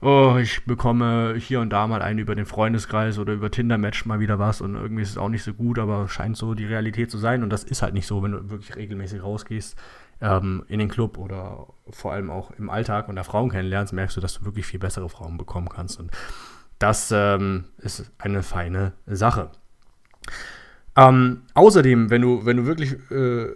oh, 0.00 0.36
ich 0.40 0.64
bekomme 0.64 1.34
hier 1.38 1.60
und 1.60 1.70
da 1.70 1.86
mal 1.86 2.02
einen 2.02 2.18
über 2.18 2.34
den 2.34 2.46
Freundeskreis 2.46 3.18
oder 3.18 3.32
über 3.32 3.50
Tinder-Match 3.50 4.06
mal 4.06 4.20
wieder 4.20 4.38
was 4.38 4.60
und 4.60 4.74
irgendwie 4.74 5.02
ist 5.02 5.10
es 5.10 5.18
auch 5.18 5.28
nicht 5.28 5.42
so 5.42 5.54
gut, 5.54 5.78
aber 5.78 6.08
scheint 6.08 6.36
so 6.36 6.54
die 6.54 6.66
Realität 6.66 7.10
zu 7.10 7.18
sein 7.18 7.42
und 7.42 7.50
das 7.50 7.64
ist 7.64 7.82
halt 7.82 7.94
nicht 7.94 8.06
so, 8.06 8.22
wenn 8.22 8.32
du 8.32 8.50
wirklich 8.50 8.76
regelmäßig 8.76 9.22
rausgehst 9.22 9.76
ähm, 10.20 10.64
in 10.68 10.78
den 10.78 10.88
Club 10.88 11.18
oder 11.18 11.66
vor 11.90 12.12
allem 12.12 12.30
auch 12.30 12.50
im 12.52 12.70
Alltag 12.70 13.08
und 13.08 13.16
da 13.16 13.24
Frauen 13.24 13.50
kennenlernst, 13.50 13.92
merkst 13.92 14.16
du, 14.16 14.20
dass 14.20 14.38
du 14.38 14.44
wirklich 14.44 14.66
viel 14.66 14.80
bessere 14.80 15.08
Frauen 15.08 15.38
bekommen 15.38 15.68
kannst 15.68 15.98
und 15.98 16.10
das 16.78 17.10
ähm, 17.10 17.64
ist 17.78 18.10
eine 18.18 18.42
feine 18.42 18.92
Sache. 19.06 19.50
Ähm, 20.94 21.42
außerdem, 21.54 22.10
wenn 22.10 22.22
du, 22.22 22.44
wenn 22.44 22.58
du 22.58 22.66
wirklich 22.66 22.96
äh, 23.10 23.48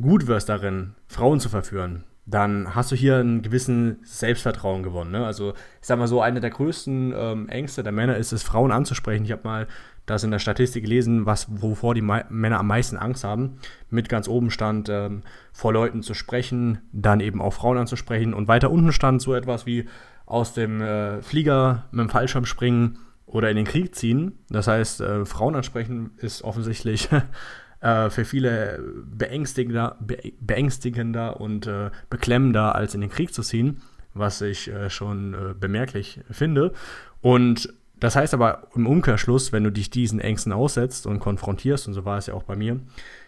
gut 0.00 0.26
wirst 0.26 0.48
darin, 0.48 0.94
Frauen 1.08 1.40
zu 1.40 1.48
verführen, 1.48 2.04
dann 2.30 2.74
hast 2.74 2.92
du 2.92 2.96
hier 2.96 3.16
einen 3.16 3.42
gewissen 3.42 3.98
Selbstvertrauen 4.02 4.82
gewonnen. 4.82 5.10
Ne? 5.10 5.26
Also 5.26 5.50
ich 5.80 5.86
sag 5.86 5.98
mal 5.98 6.06
so, 6.06 6.20
eine 6.20 6.40
der 6.40 6.50
größten 6.50 7.12
ähm, 7.16 7.48
Ängste 7.48 7.82
der 7.82 7.92
Männer 7.92 8.16
ist 8.16 8.32
es, 8.32 8.42
Frauen 8.42 8.72
anzusprechen. 8.72 9.24
Ich 9.24 9.32
habe 9.32 9.42
mal 9.44 9.66
das 10.06 10.24
in 10.24 10.30
der 10.30 10.38
Statistik 10.38 10.84
gelesen, 10.84 11.26
was, 11.26 11.46
wovor 11.50 11.94
die 11.94 12.02
Me 12.02 12.24
Männer 12.28 12.58
am 12.58 12.66
meisten 12.66 12.96
Angst 12.96 13.24
haben. 13.24 13.58
Mit 13.90 14.08
ganz 14.08 14.28
oben 14.28 14.50
stand, 14.50 14.88
ähm, 14.88 15.22
vor 15.52 15.72
Leuten 15.72 16.02
zu 16.02 16.14
sprechen, 16.14 16.78
dann 16.92 17.20
eben 17.20 17.40
auch 17.40 17.52
Frauen 17.52 17.78
anzusprechen. 17.78 18.34
Und 18.34 18.48
weiter 18.48 18.70
unten 18.70 18.92
stand 18.92 19.22
so 19.22 19.34
etwas 19.34 19.66
wie 19.66 19.88
aus 20.26 20.54
dem 20.54 20.80
äh, 20.80 21.22
Flieger 21.22 21.84
mit 21.90 22.00
dem 22.00 22.10
Fallschirm 22.10 22.44
springen 22.44 22.98
oder 23.26 23.50
in 23.50 23.56
den 23.56 23.66
Krieg 23.66 23.94
ziehen. 23.94 24.38
Das 24.48 24.66
heißt, 24.66 25.00
äh, 25.00 25.24
Frauen 25.24 25.56
ansprechen 25.56 26.12
ist 26.18 26.42
offensichtlich 26.42 27.08
äh, 27.80 28.10
für 28.10 28.24
viele 28.24 28.82
beängstigender, 29.04 29.96
be 30.00 30.32
beängstigender 30.40 31.40
und 31.40 31.66
äh, 31.66 31.90
beklemmender, 32.08 32.74
als 32.74 32.94
in 32.94 33.00
den 33.00 33.10
Krieg 33.10 33.32
zu 33.32 33.42
ziehen, 33.42 33.80
was 34.14 34.40
ich 34.40 34.68
äh, 34.68 34.90
schon 34.90 35.34
äh, 35.34 35.54
bemerklich 35.58 36.20
finde. 36.30 36.72
Und 37.20 37.72
das 37.98 38.16
heißt 38.16 38.32
aber 38.34 38.68
im 38.74 38.86
Umkehrschluss, 38.86 39.52
wenn 39.52 39.64
du 39.64 39.70
dich 39.70 39.90
diesen 39.90 40.20
Ängsten 40.20 40.52
aussetzt 40.52 41.06
und 41.06 41.20
konfrontierst, 41.20 41.86
und 41.86 41.94
so 41.94 42.04
war 42.04 42.18
es 42.18 42.26
ja 42.26 42.34
auch 42.34 42.44
bei 42.44 42.56
mir, 42.56 42.80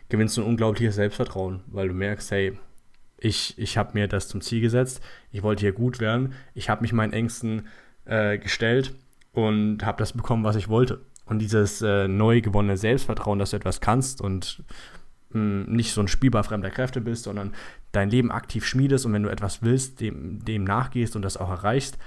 gewinnst 0.09 0.37
du 0.37 0.42
ein 0.42 0.47
unglaubliches 0.47 0.94
Selbstvertrauen, 0.94 1.61
weil 1.66 1.88
du 1.88 1.94
merkst, 1.94 2.30
hey, 2.30 2.59
ich, 3.18 3.56
ich 3.59 3.78
habe 3.78 3.92
mir 3.94 4.09
das 4.09 4.28
zum 4.28 4.40
Ziel 4.40 4.61
gesetzt, 4.61 5.00
ich 5.30 5.42
wollte 5.42 5.61
hier 5.61 5.73
gut 5.73 6.00
werden, 6.00 6.32
ich 6.54 6.68
habe 6.68 6.82
mich 6.82 6.92
meinen 6.92 7.12
Ängsten 7.12 7.68
äh, 8.04 8.38
gestellt 8.38 8.94
und 9.32 9.85
habe 9.85 9.99
das 9.99 10.12
bekommen, 10.12 10.44
was 10.44 10.56
ich 10.56 10.68
wollte. 10.68 11.00
Und 11.25 11.38
dieses 11.38 11.83
äh, 11.83 12.09
neu 12.09 12.41
gewonnene 12.41 12.76
Selbstvertrauen, 12.76 13.38
dass 13.38 13.50
du 13.50 13.57
etwas 13.57 13.81
kannst 13.81 14.21
und 14.21 14.62
mh, 15.31 15.41
hm, 15.41 15.64
nicht 15.73 15.93
so 15.93 16.00
ein 16.00 16.09
Spielbar 16.09 16.45
fremder 16.45 16.71
Kräfte 16.71 17.00
bist, 17.00 17.25
sondern 17.25 17.55
dein 17.93 18.11
Leben 18.11 18.31
aktiv 18.31 18.67
schmiedest 18.67 19.07
und 19.07 19.12
wenn 19.12 19.23
du 19.23 19.29
etwas 19.29 19.62
willst, 19.62 20.00
dem, 20.00 20.45
dem 20.45 20.64
nachgehst 20.64 21.17
und 21.17 21.23
das 21.23 21.37
auch 21.37 21.50
erreichst. 21.50 21.99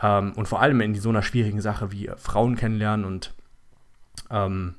Ähm, 0.00 0.32
und 0.34 0.46
vor 0.46 0.60
allem 0.60 0.80
in 0.80 0.94
so 0.94 1.08
einer 1.08 1.22
schwierigen 1.22 1.60
Sache 1.60 1.92
wie 1.92 2.10
Frauen 2.16 2.56
kennenlernen 2.56 3.04
und 3.04 3.34
ähm, 4.30 4.74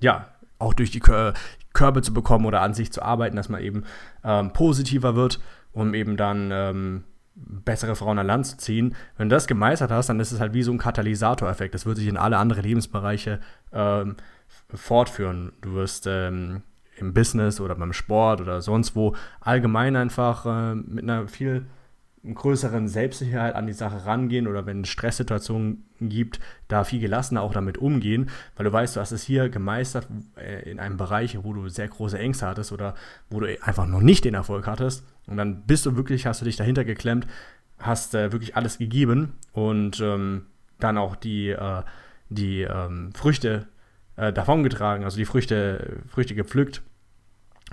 ja, 0.00 0.28
auch 0.58 0.74
durch 0.74 0.90
die 0.90 1.00
Körbe 1.00 2.02
zu 2.02 2.12
bekommen 2.12 2.46
oder 2.46 2.62
an 2.62 2.74
sich 2.74 2.92
zu 2.92 3.02
arbeiten, 3.02 3.36
dass 3.36 3.48
man 3.48 3.62
eben 3.62 3.84
ähm, 4.24 4.52
positiver 4.52 5.14
wird, 5.14 5.40
um 5.72 5.94
eben 5.94 6.16
dann 6.16 6.50
ähm, 6.52 7.04
bessere 7.46 7.96
Frauen 7.96 8.18
an 8.18 8.26
Land 8.26 8.46
zu 8.46 8.56
ziehen. 8.56 8.94
Wenn 9.16 9.28
du 9.28 9.36
das 9.36 9.46
gemeistert 9.46 9.90
hast, 9.90 10.08
dann 10.08 10.20
ist 10.20 10.32
es 10.32 10.40
halt 10.40 10.54
wie 10.54 10.62
so 10.62 10.72
ein 10.72 10.78
Katalysatoreffekt. 10.78 11.74
Das 11.74 11.86
wird 11.86 11.96
sich 11.96 12.08
in 12.08 12.16
alle 12.16 12.38
anderen 12.38 12.62
Lebensbereiche 12.62 13.40
ähm, 13.72 14.16
fortführen. 14.74 15.52
Du 15.60 15.74
wirst 15.74 16.06
ähm, 16.06 16.62
im 16.96 17.14
Business 17.14 17.60
oder 17.60 17.74
beim 17.74 17.92
Sport 17.92 18.40
oder 18.40 18.60
sonst 18.60 18.96
wo 18.96 19.14
allgemein 19.40 19.96
einfach 19.96 20.46
äh, 20.46 20.74
mit 20.74 21.04
einer 21.04 21.28
viel 21.28 21.66
größeren 22.24 22.88
Selbstsicherheit 22.88 23.54
an 23.54 23.66
die 23.66 23.72
Sache 23.72 24.06
rangehen 24.06 24.46
oder 24.46 24.66
wenn 24.66 24.82
es 24.82 24.88
Stresssituationen 24.88 25.84
gibt, 26.00 26.40
da 26.68 26.84
viel 26.84 27.00
gelassener 27.00 27.42
auch 27.42 27.52
damit 27.52 27.78
umgehen, 27.78 28.30
weil 28.56 28.64
du 28.64 28.72
weißt, 28.72 28.96
du 28.96 29.00
hast 29.00 29.12
es 29.12 29.22
hier 29.22 29.48
gemeistert 29.48 30.08
äh, 30.36 30.68
in 30.70 30.80
einem 30.80 30.96
Bereich, 30.96 31.38
wo 31.42 31.52
du 31.52 31.68
sehr 31.68 31.88
große 31.88 32.18
Ängste 32.18 32.46
hattest 32.46 32.72
oder 32.72 32.94
wo 33.30 33.40
du 33.40 33.62
einfach 33.62 33.86
noch 33.86 34.00
nicht 34.00 34.24
den 34.24 34.34
Erfolg 34.34 34.66
hattest. 34.66 35.04
Und 35.26 35.36
dann 35.36 35.62
bist 35.66 35.86
du 35.86 35.96
wirklich, 35.96 36.26
hast 36.26 36.40
du 36.40 36.44
dich 36.44 36.56
dahinter 36.56 36.84
geklemmt, 36.84 37.26
hast 37.78 38.14
äh, 38.14 38.32
wirklich 38.32 38.56
alles 38.56 38.78
gegeben 38.78 39.34
und 39.52 40.00
ähm, 40.00 40.46
dann 40.80 40.98
auch 40.98 41.16
die, 41.16 41.50
äh, 41.50 41.82
die 42.28 42.62
ähm, 42.62 43.12
Früchte 43.14 43.66
äh, 44.16 44.32
davongetragen, 44.32 45.04
also 45.04 45.16
die 45.16 45.24
Früchte, 45.24 46.00
Früchte 46.08 46.34
gepflückt 46.34 46.82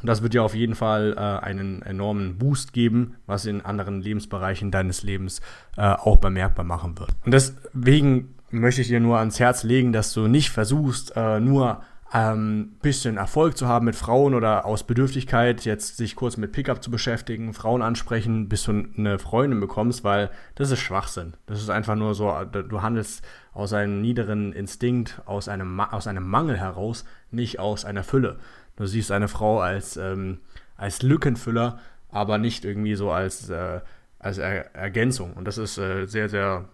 das 0.04 0.22
wird 0.22 0.34
dir 0.34 0.44
auf 0.44 0.56
jeden 0.56 0.76
Fall 0.76 1.14
äh, 1.18 1.20
einen 1.20 1.82
enormen 1.82 2.38
Boost 2.38 2.74
geben, 2.74 3.16
was 3.26 3.46
in 3.46 3.62
anderen 3.62 4.02
Lebensbereichen 4.02 4.72
deines 4.72 5.04
Lebens 5.04 5.42
äh, 5.78 5.82
auch 5.82 6.18
bemerkbar 6.18 6.66
machen 6.66 7.00
wird. 7.00 7.16
Und 7.26 7.34
deswegen 7.34 8.36
möchte 8.52 8.82
ich 8.82 8.88
dir 8.88 9.00
nur 9.00 9.20
ans 9.20 9.40
Herz 9.40 9.64
legen, 9.64 9.94
dass 9.94 10.14
du 10.14 10.28
nicht 10.28 10.50
versuchst, 10.50 11.14
äh, 11.16 11.40
nur 11.40 11.82
ein 12.12 12.34
ähm, 12.34 12.72
bisschen 12.82 13.18
Erfolg 13.18 13.58
zu 13.58 13.68
haben 13.68 13.86
mit 13.86 13.96
Frauen 13.96 14.36
oder 14.36 14.66
aus 14.66 14.84
Bedürftigkeit 14.84 15.66
jetzt 15.66 15.98
sich 15.98 16.16
kurz 16.16 16.38
mit 16.38 16.52
Pickup 16.52 16.82
zu 16.82 16.92
beschäftigen, 16.92 17.54
Frauen 17.54 17.82
ansprechen, 17.82 18.48
bis 18.48 18.64
du 18.64 18.86
eine 18.98 19.20
Freundin 19.20 19.60
bekommst, 19.60 20.04
weil 20.04 20.30
das 20.54 20.72
ist 20.72 20.80
Schwachsinn. 20.80 21.34
Das 21.48 21.62
ist 21.62 21.70
einfach 21.70 21.96
nur 21.96 22.14
so, 22.14 22.32
du 22.46 22.82
handelst 22.82 23.26
aus 23.54 23.74
einem 23.74 24.02
niederen 24.02 24.54
Instinkt, 24.54 25.22
aus 25.26 25.50
einem, 25.50 25.80
aus 25.80 26.08
einem 26.08 26.30
Mangel 26.30 26.58
heraus, 26.58 27.06
nicht 27.32 27.60
aus 27.60 27.86
einer 27.86 28.04
Fülle. 28.04 28.38
Du 28.76 28.86
siehst 28.86 29.12
eine 29.12 29.28
Frau 29.28 29.60
als, 29.60 29.98
ähm, 29.98 30.40
als 30.76 31.02
Lückenfüller, 31.02 31.80
aber 32.10 32.38
nicht 32.38 32.66
irgendwie 32.66 32.96
so 32.96 33.12
als, 33.12 33.50
äh, 33.50 33.82
als 34.20 34.38
er 34.38 34.76
Ergänzung. 34.76 35.34
Und 35.34 35.46
das 35.46 35.58
ist 35.58 35.78
äh, 35.78 36.06
sehr, 36.06 36.30
sehr 36.30 36.66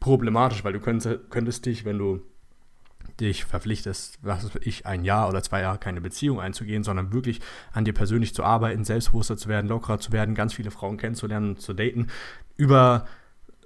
problematisch, 0.00 0.64
weil 0.64 0.72
du 0.72 0.80
könntest, 0.80 1.30
könntest 1.30 1.66
dich, 1.66 1.84
wenn 1.84 1.98
du 1.98 2.22
dich 3.20 3.44
verpflichtest, 3.44 4.18
was 4.22 4.50
ich, 4.62 4.86
ein 4.86 5.04
Jahr 5.04 5.28
oder 5.28 5.42
zwei 5.42 5.60
Jahre 5.60 5.78
keine 5.78 6.00
Beziehung 6.00 6.40
einzugehen, 6.40 6.82
sondern 6.82 7.12
wirklich 7.12 7.40
an 7.72 7.84
dir 7.84 7.92
persönlich 7.92 8.34
zu 8.34 8.42
arbeiten, 8.42 8.84
selbstbewusster 8.84 9.36
zu 9.36 9.48
werden, 9.48 9.68
lockerer 9.68 9.98
zu 9.98 10.12
werden, 10.12 10.34
ganz 10.34 10.54
viele 10.54 10.70
Frauen 10.70 10.96
kennenzulernen 10.96 11.50
und 11.50 11.60
zu 11.60 11.74
daten, 11.74 12.08
über 12.56 13.06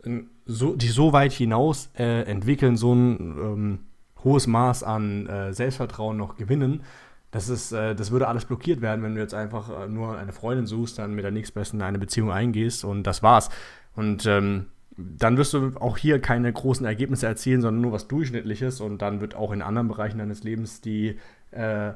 äh, 0.05 0.21
so, 0.47 0.75
die 0.75 0.89
so 0.89 1.13
weit 1.13 1.33
hinaus 1.33 1.91
äh, 1.99 2.23
entwickeln, 2.23 2.77
so 2.77 2.95
ein 2.95 3.19
ähm, 3.21 3.79
hohes 4.25 4.47
Maß 4.47 4.83
an 4.83 5.27
äh, 5.27 5.53
Selbstvertrauen 5.53 6.17
noch 6.17 6.37
gewinnen, 6.37 6.83
das, 7.31 7.49
ist, 7.49 7.73
äh, 7.73 7.95
das 7.95 8.11
würde 8.11 8.29
alles 8.29 8.45
blockiert 8.45 8.81
werden, 8.81 9.03
wenn 9.03 9.15
du 9.15 9.21
jetzt 9.21 9.35
einfach 9.35 9.85
äh, 9.85 9.89
nur 9.89 10.17
eine 10.19 10.33
Freundin 10.33 10.67
suchst, 10.67 10.99
dann 10.99 11.15
mit 11.15 11.25
der 11.25 11.31
nächstbesten 11.31 11.83
eine 11.83 11.99
Beziehung 11.99 12.31
eingehst 12.31 12.85
und 12.85 13.03
das 13.05 13.23
war's. 13.23 13.51
Und 13.95 14.27
ähm, 14.27 14.67
dann 14.97 15.37
wirst 15.37 15.55
du 15.55 15.73
auch 15.79 15.97
hier 15.97 16.21
keine 16.21 16.53
großen 16.53 16.85
Ergebnisse 16.85 17.27
erzielen, 17.27 17.61
sondern 17.61 17.83
nur 17.83 17.93
was 17.93 18.09
Durchschnittliches 18.09 18.81
und 18.81 19.01
dann 19.03 19.21
wird 19.21 19.35
auch 19.35 19.53
in 19.53 19.63
anderen 19.63 19.89
Bereichen 19.89 20.19
deines 20.19 20.43
Lebens 20.43 20.81
die 20.81 21.19
äh, 21.53 21.93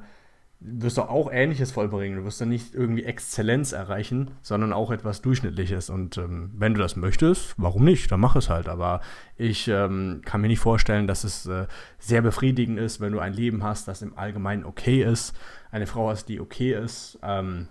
wirst 0.64 0.96
du 0.96 1.02
auch 1.02 1.30
Ähnliches 1.32 1.72
vollbringen. 1.72 2.18
Du 2.18 2.24
wirst 2.24 2.40
dann 2.40 2.48
nicht 2.48 2.74
irgendwie 2.74 3.04
Exzellenz 3.04 3.72
erreichen, 3.72 4.30
sondern 4.42 4.72
auch 4.72 4.90
etwas 4.90 5.20
Durchschnittliches. 5.20 5.90
Und 5.90 6.16
ähm, 6.18 6.52
wenn 6.56 6.74
du 6.74 6.80
das 6.80 6.96
möchtest, 6.96 7.54
warum 7.56 7.84
nicht? 7.84 8.10
Dann 8.12 8.20
mach 8.20 8.36
es 8.36 8.48
halt. 8.48 8.68
Aber 8.68 9.00
ich 9.36 9.68
ähm, 9.68 10.22
kann 10.24 10.40
mir 10.40 10.48
nicht 10.48 10.60
vorstellen, 10.60 11.06
dass 11.06 11.24
es 11.24 11.46
äh, 11.46 11.66
sehr 11.98 12.22
befriedigend 12.22 12.78
ist, 12.78 13.00
wenn 13.00 13.12
du 13.12 13.18
ein 13.18 13.32
Leben 13.32 13.64
hast, 13.64 13.88
das 13.88 14.02
im 14.02 14.16
Allgemeinen 14.16 14.64
okay 14.64 15.02
ist, 15.02 15.36
eine 15.70 15.86
Frau 15.86 16.08
hast, 16.10 16.26
die 16.26 16.40
okay 16.40 16.74
ist, 16.74 17.18
ähm, 17.22 17.68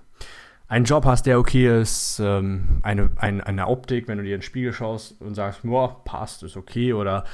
einen 0.67 0.85
Job 0.85 1.05
hast, 1.05 1.25
der 1.25 1.39
okay 1.39 1.81
ist, 1.81 2.19
ähm, 2.23 2.79
eine, 2.81 3.11
ein, 3.17 3.41
eine 3.41 3.67
Optik, 3.67 4.07
wenn 4.07 4.17
du 4.17 4.23
dir 4.23 4.35
in 4.35 4.39
den 4.39 4.45
Spiegel 4.45 4.73
schaust 4.73 5.19
und 5.21 5.35
sagst, 5.35 5.61
boah, 5.63 6.03
passt, 6.03 6.43
ist 6.43 6.57
okay 6.57 6.93
oder 6.93 7.25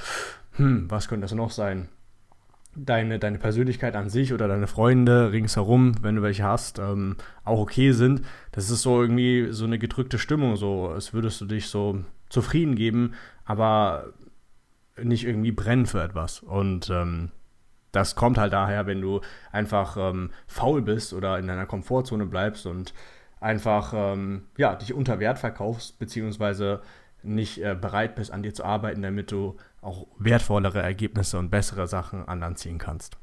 hm, 0.54 0.90
was 0.90 1.08
könnte 1.08 1.26
das 1.26 1.34
noch 1.34 1.52
sein? 1.52 1.90
Deine, 2.78 3.20
deine 3.20 3.40
Persönlichkeit 3.40 3.96
an 3.96 4.10
sich 4.10 4.34
oder 4.34 4.48
deine 4.48 4.68
Freunde 4.68 5.32
ringsherum, 5.32 5.96
wenn 6.02 6.16
du 6.16 6.22
welche 6.22 6.44
hast, 6.44 6.80
ähm, 6.80 7.18
auch 7.44 7.60
okay 7.60 7.92
sind. 7.92 8.22
Das 8.52 8.70
ist 8.70 8.84
so 8.84 9.02
irgendwie 9.02 9.48
so 9.52 9.66
eine 9.66 9.80
gedrückte 9.80 10.20
Stimmung, 10.20 10.56
so 10.56 10.90
als 10.90 11.14
würdest 11.14 11.42
du 11.42 11.46
dich 11.46 11.68
so 11.68 12.04
zufrieden 12.30 12.76
geben, 12.76 13.14
aber 13.46 14.14
nicht 15.02 15.26
irgendwie 15.26 15.52
brennen 15.52 15.86
für 15.86 16.04
etwas. 16.04 16.40
Und 16.42 16.90
ähm, 16.90 17.32
das 17.92 18.16
kommt 18.16 18.38
halt 18.38 18.54
daher, 18.54 18.86
wenn 18.86 19.02
du 19.02 19.22
einfach 19.52 19.98
ähm, 19.98 20.30
faul 20.46 20.82
bist 20.82 21.14
oder 21.14 21.40
in 21.40 21.48
deiner 21.48 21.66
Komfortzone 21.66 22.26
bleibst 22.26 22.66
und 22.68 22.94
einfach 23.40 23.94
ähm, 23.96 24.46
ja, 24.58 24.76
dich 24.76 24.94
unter 24.94 25.20
Wert 25.20 25.40
verkaufst, 25.40 25.98
beziehungsweise 26.00 26.82
nicht 27.24 27.64
äh, 27.64 27.76
bereit 27.80 28.16
bist, 28.16 28.32
an 28.32 28.44
dir 28.44 28.54
zu 28.54 28.64
arbeiten, 28.64 29.02
damit 29.02 29.32
du 29.32 29.58
auch 29.88 30.08
wertvollere 30.20 30.82
Ergebnisse 30.82 31.40
und 31.40 31.50
bessere 31.50 31.88
Sachen 31.88 32.28
an 32.28 32.56
ziehen 32.56 32.78
kannst. 32.78 33.18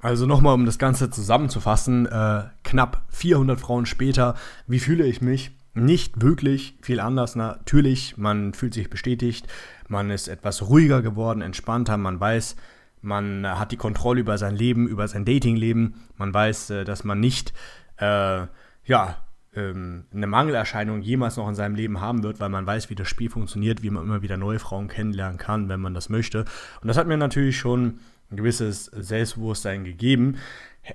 Also 0.00 0.26
nochmal, 0.26 0.54
um 0.54 0.64
das 0.64 0.78
Ganze 0.78 1.10
zusammenzufassen, 1.10 2.06
äh, 2.06 2.44
knapp 2.64 3.02
400 3.10 3.60
Frauen 3.60 3.84
später, 3.84 4.34
wie 4.66 4.80
fühle 4.80 5.04
ich 5.04 5.20
mich? 5.20 5.52
Nicht 5.74 6.22
wirklich 6.22 6.78
viel 6.80 7.00
anders. 7.00 7.36
Natürlich, 7.36 8.16
man 8.16 8.54
fühlt 8.54 8.74
sich 8.74 8.88
bestätigt, 8.88 9.46
man 9.88 10.10
ist 10.10 10.28
etwas 10.28 10.68
ruhiger 10.68 11.02
geworden, 11.02 11.42
entspannter, 11.42 11.96
man 11.96 12.18
weiß, 12.18 12.56
man 13.02 13.46
hat 13.46 13.72
die 13.72 13.76
Kontrolle 13.76 14.20
über 14.20 14.38
sein 14.38 14.56
Leben, 14.56 14.88
über 14.88 15.06
sein 15.06 15.24
Datingleben, 15.24 15.94
man 16.16 16.32
weiß, 16.32 16.70
äh, 16.70 16.84
dass 16.84 17.04
man 17.04 17.20
nicht, 17.20 17.52
äh, 17.98 18.46
ja, 18.84 19.16
ähm, 19.54 20.04
eine 20.12 20.26
Mangelerscheinung 20.26 21.02
jemals 21.02 21.36
noch 21.36 21.48
in 21.48 21.54
seinem 21.54 21.74
Leben 21.74 22.00
haben 22.00 22.22
wird, 22.22 22.40
weil 22.40 22.48
man 22.48 22.66
weiß, 22.66 22.90
wie 22.90 22.94
das 22.94 23.08
Spiel 23.08 23.30
funktioniert, 23.30 23.82
wie 23.82 23.90
man 23.90 24.04
immer 24.04 24.22
wieder 24.22 24.36
neue 24.36 24.58
Frauen 24.58 24.88
kennenlernen 24.88 25.38
kann, 25.38 25.68
wenn 25.68 25.80
man 25.80 25.94
das 25.94 26.08
möchte. 26.08 26.44
Und 26.80 26.88
das 26.88 26.96
hat 26.96 27.06
mir 27.06 27.16
natürlich 27.16 27.58
schon 27.58 27.98
ein 28.30 28.36
gewisses 28.36 28.84
Selbstbewusstsein 28.86 29.84
gegeben. 29.84 30.36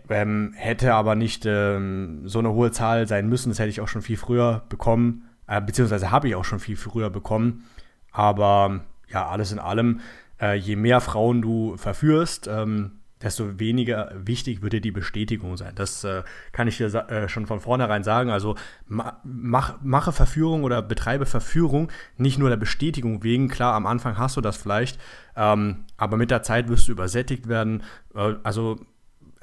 Ähm, 0.10 0.54
hätte 0.56 0.94
aber 0.94 1.16
nicht 1.16 1.46
ähm, 1.46 2.28
so 2.28 2.40
eine 2.40 2.52
hohe 2.52 2.72
Zahl 2.72 3.08
sein 3.08 3.30
müssen. 3.30 3.50
Das 3.50 3.60
hätte 3.60 3.70
ich 3.70 3.82
auch 3.82 3.88
schon 3.88 4.02
viel 4.02 4.18
früher 4.18 4.64
bekommen, 4.70 5.30
äh, 5.48 5.62
beziehungsweise 5.62 6.12
habe 6.12 6.28
ich 6.28 6.36
auch 6.36 6.46
schon 6.46 6.60
viel 6.60 6.78
früher 6.78 7.10
bekommen. 7.10 7.66
Aber 8.12 8.82
ja, 9.10 9.28
alles 9.28 9.52
in 9.52 9.60
allem, 9.60 10.00
äh, 10.42 10.56
je 10.56 10.76
mehr 10.76 11.02
Frauen 11.02 11.42
du 11.42 11.78
verführst, 11.78 12.48
ähm, 12.48 12.94
desto 13.22 13.60
weniger 13.60 14.12
wichtig 14.16 14.62
wird 14.62 14.74
dir 14.74 14.82
die 14.82 14.92
Bestätigung 14.92 15.58
sein. 15.58 15.74
Das 15.76 16.04
äh, 16.04 16.24
kann 16.52 16.68
ich 16.68 16.78
dir 16.78 16.94
äh, 17.10 17.30
schon 17.30 17.46
von 17.46 17.60
vornherein 17.60 18.04
sagen. 18.04 18.30
Also 18.30 18.56
ma 18.88 19.20
mach, 19.24 19.82
mache 19.82 20.12
Verführung 20.12 20.64
oder 20.64 20.82
betreibe 20.82 21.26
Verführung 21.26 21.92
nicht 22.18 22.38
nur 22.38 22.50
der 22.50 22.58
Bestätigung 22.58 23.24
wegen. 23.24 23.48
Klar, 23.48 23.74
am 23.74 23.86
Anfang 23.86 24.18
hast 24.18 24.38
du 24.38 24.42
das 24.42 24.58
vielleicht, 24.58 25.00
ähm, 25.36 25.86
aber 25.98 26.18
mit 26.18 26.32
der 26.32 26.44
Zeit 26.44 26.68
wirst 26.68 26.88
du 26.88 26.92
übersättigt 26.92 27.48
werden. 27.48 27.84
Äh, 28.14 28.36
also 28.44 28.80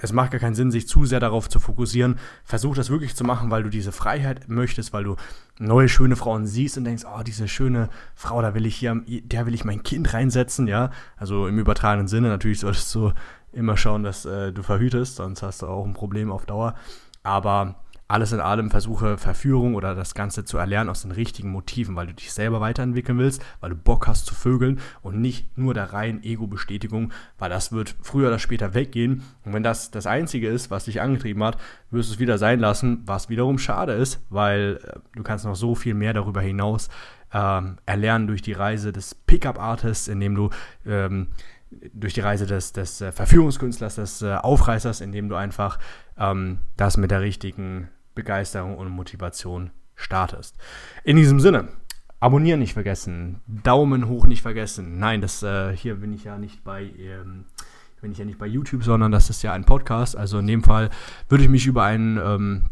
es 0.03 0.13
macht 0.13 0.33
gar 0.33 0.41
keinen 0.41 0.57
Sinn, 0.57 0.73
sich 0.73 0.89
zu 0.89 1.07
sehr 1.07 1.21
darauf 1.21 1.49
zu 1.49 1.61
fokussieren. 1.61 2.19
Versuch 2.45 2.75
das 2.75 2.91
wirklich 2.91 3.15
zu 3.15 3.23
machen, 3.25 3.51
weil 3.51 3.63
du 3.63 3.69
diese 3.69 3.93
Freiheit 3.93 4.49
möchtest, 4.49 4.93
weil 4.93 5.05
du 5.05 5.17
neue 5.61 5.89
schöne 5.89 6.17
Frauen 6.17 6.45
siehst 6.45 6.77
und 6.77 6.85
denkst, 6.85 7.05
oh, 7.07 7.23
diese 7.23 7.47
schöne 7.47 7.89
Frau, 8.17 8.43
da 8.43 8.53
will 8.55 8.67
ich 8.67 8.75
hier, 8.77 9.01
der 9.07 9.47
will 9.47 9.55
ich 9.55 9.65
mein 9.65 9.85
Kind 9.85 10.13
reinsetzen, 10.13 10.67
ja. 10.67 10.91
Also 11.17 11.47
im 11.47 11.59
übertragenen 11.59 12.09
Sinne, 12.09 12.29
natürlich 12.29 12.61
solltest 12.61 12.93
du 12.97 13.13
immer 13.53 13.77
schauen, 13.77 14.03
dass 14.03 14.25
äh, 14.25 14.53
du 14.53 14.63
verhütest, 14.63 15.17
sonst 15.17 15.43
hast 15.43 15.63
du 15.63 15.67
auch 15.67 15.85
ein 15.85 15.95
Problem 15.95 16.31
auf 16.31 16.47
Dauer. 16.47 16.75
Aber 17.23 17.77
alles 18.13 18.33
in 18.33 18.41
allem 18.41 18.71
versuche 18.71 19.17
Verführung 19.17 19.75
oder 19.75 19.95
das 19.95 20.15
Ganze 20.15 20.45
zu 20.45 20.59
erlernen 20.59 20.91
aus 20.91 21.01
den 21.01 21.13
richtigen 21.13 21.51
Motiven, 21.51 21.97
weil 21.97 22.09
du 22.09 22.13
dich 22.13 22.31
selber 22.31 22.61
weiterentwickeln 22.61 23.17
willst, 23.17 23.43
weil 23.61 23.71
du 23.71 23.77
Bock 23.77 24.07
hast 24.07 24.27
zu 24.27 24.35
vögeln 24.35 24.81
und 25.01 25.23
nicht 25.23 25.57
nur 25.57 25.73
der 25.73 25.95
reinen 25.95 26.23
Ego-Bestätigung, 26.23 27.11
weil 27.39 27.49
das 27.49 27.73
wird 27.73 27.95
früher 28.03 28.29
oder 28.29 28.39
später 28.39 28.75
weggehen. 28.75 29.23
Und 29.47 29.55
wenn 29.55 29.63
das 29.63 29.91
das 29.91 30.07
Einzige 30.07 30.49
ist, 30.49 30.71
was 30.71 30.85
dich 30.85 31.01
angetrieben 31.01 31.43
hat, 31.43 31.57
wirst 31.91 32.11
du 32.11 32.15
es 32.15 32.21
wieder 32.21 32.37
sein 32.37 32.61
lassen, 32.61 33.03
was 33.07 33.31
wiederum 33.31 33.57
schade 33.57 33.95
ist, 33.95 34.21
weil 34.29 34.79
äh, 34.85 34.99
du 35.17 35.23
kannst 35.23 35.47
noch 35.47 35.57
so 35.57 35.75
viel 35.75 35.95
mehr 35.95 36.13
darüber 36.13 36.43
hinaus 36.43 36.91
ähm, 37.33 37.79
erlernen 37.87 38.27
durch 38.27 38.43
die 38.43 38.53
Reise 38.53 38.93
des 38.93 39.15
Pickup-Artists, 39.15 40.09
indem 40.09 40.35
du 40.35 40.51
ähm, 40.85 41.29
durch 41.93 42.15
die 42.15 42.21
Reise 42.21 42.47
des, 42.47 42.73
des 42.73 43.01
äh, 43.01 43.13
Verführungskünstlers, 43.13 43.97
des 43.97 44.23
äh, 44.23 44.35
Aufreißers, 44.35 45.01
indem 45.01 45.29
du 45.29 45.37
einfach 45.37 45.79
ähm, 46.19 46.59
das 46.77 46.97
mit 46.97 47.11
der 47.11 47.21
richtigen 47.21 47.89
Begeisterung 48.15 48.77
und 48.77 48.89
Motivation 48.91 49.71
startest. 49.95 50.57
In 51.05 51.17
diesem 51.17 51.41
Sinne, 51.41 51.69
abonnieren 52.21 52.61
nicht 52.61 52.75
vergessen, 52.75 53.41
Daumen 53.47 54.09
hoch 54.09 54.27
nicht 54.27 54.43
vergessen. 54.43 54.99
Nein, 54.99 55.21
das 55.21 55.43
äh, 55.43 55.77
hier 55.77 55.97
bin 55.97 56.13
ich 56.13 56.25
ja 56.25 56.39
nicht 56.39 56.63
bei, 56.65 56.83
ähm, 56.99 57.47
bin 58.01 58.13
ich 58.13 58.19
ja 58.19 58.25
nicht 58.25 58.39
bei 58.39 58.47
YouTube, 58.47 58.85
sondern 58.85 59.13
das 59.13 59.31
ist 59.31 59.43
ja 59.43 59.53
ein 59.53 59.65
Podcast. 59.65 60.17
Also 60.17 60.39
in 60.39 60.47
dem 60.47 60.63
Fall 60.63 60.91
würde 61.29 61.45
ich 61.45 61.51
mich 61.51 61.67
über 61.67 61.85
ein, 61.85 62.21
ähm, 62.23 62.65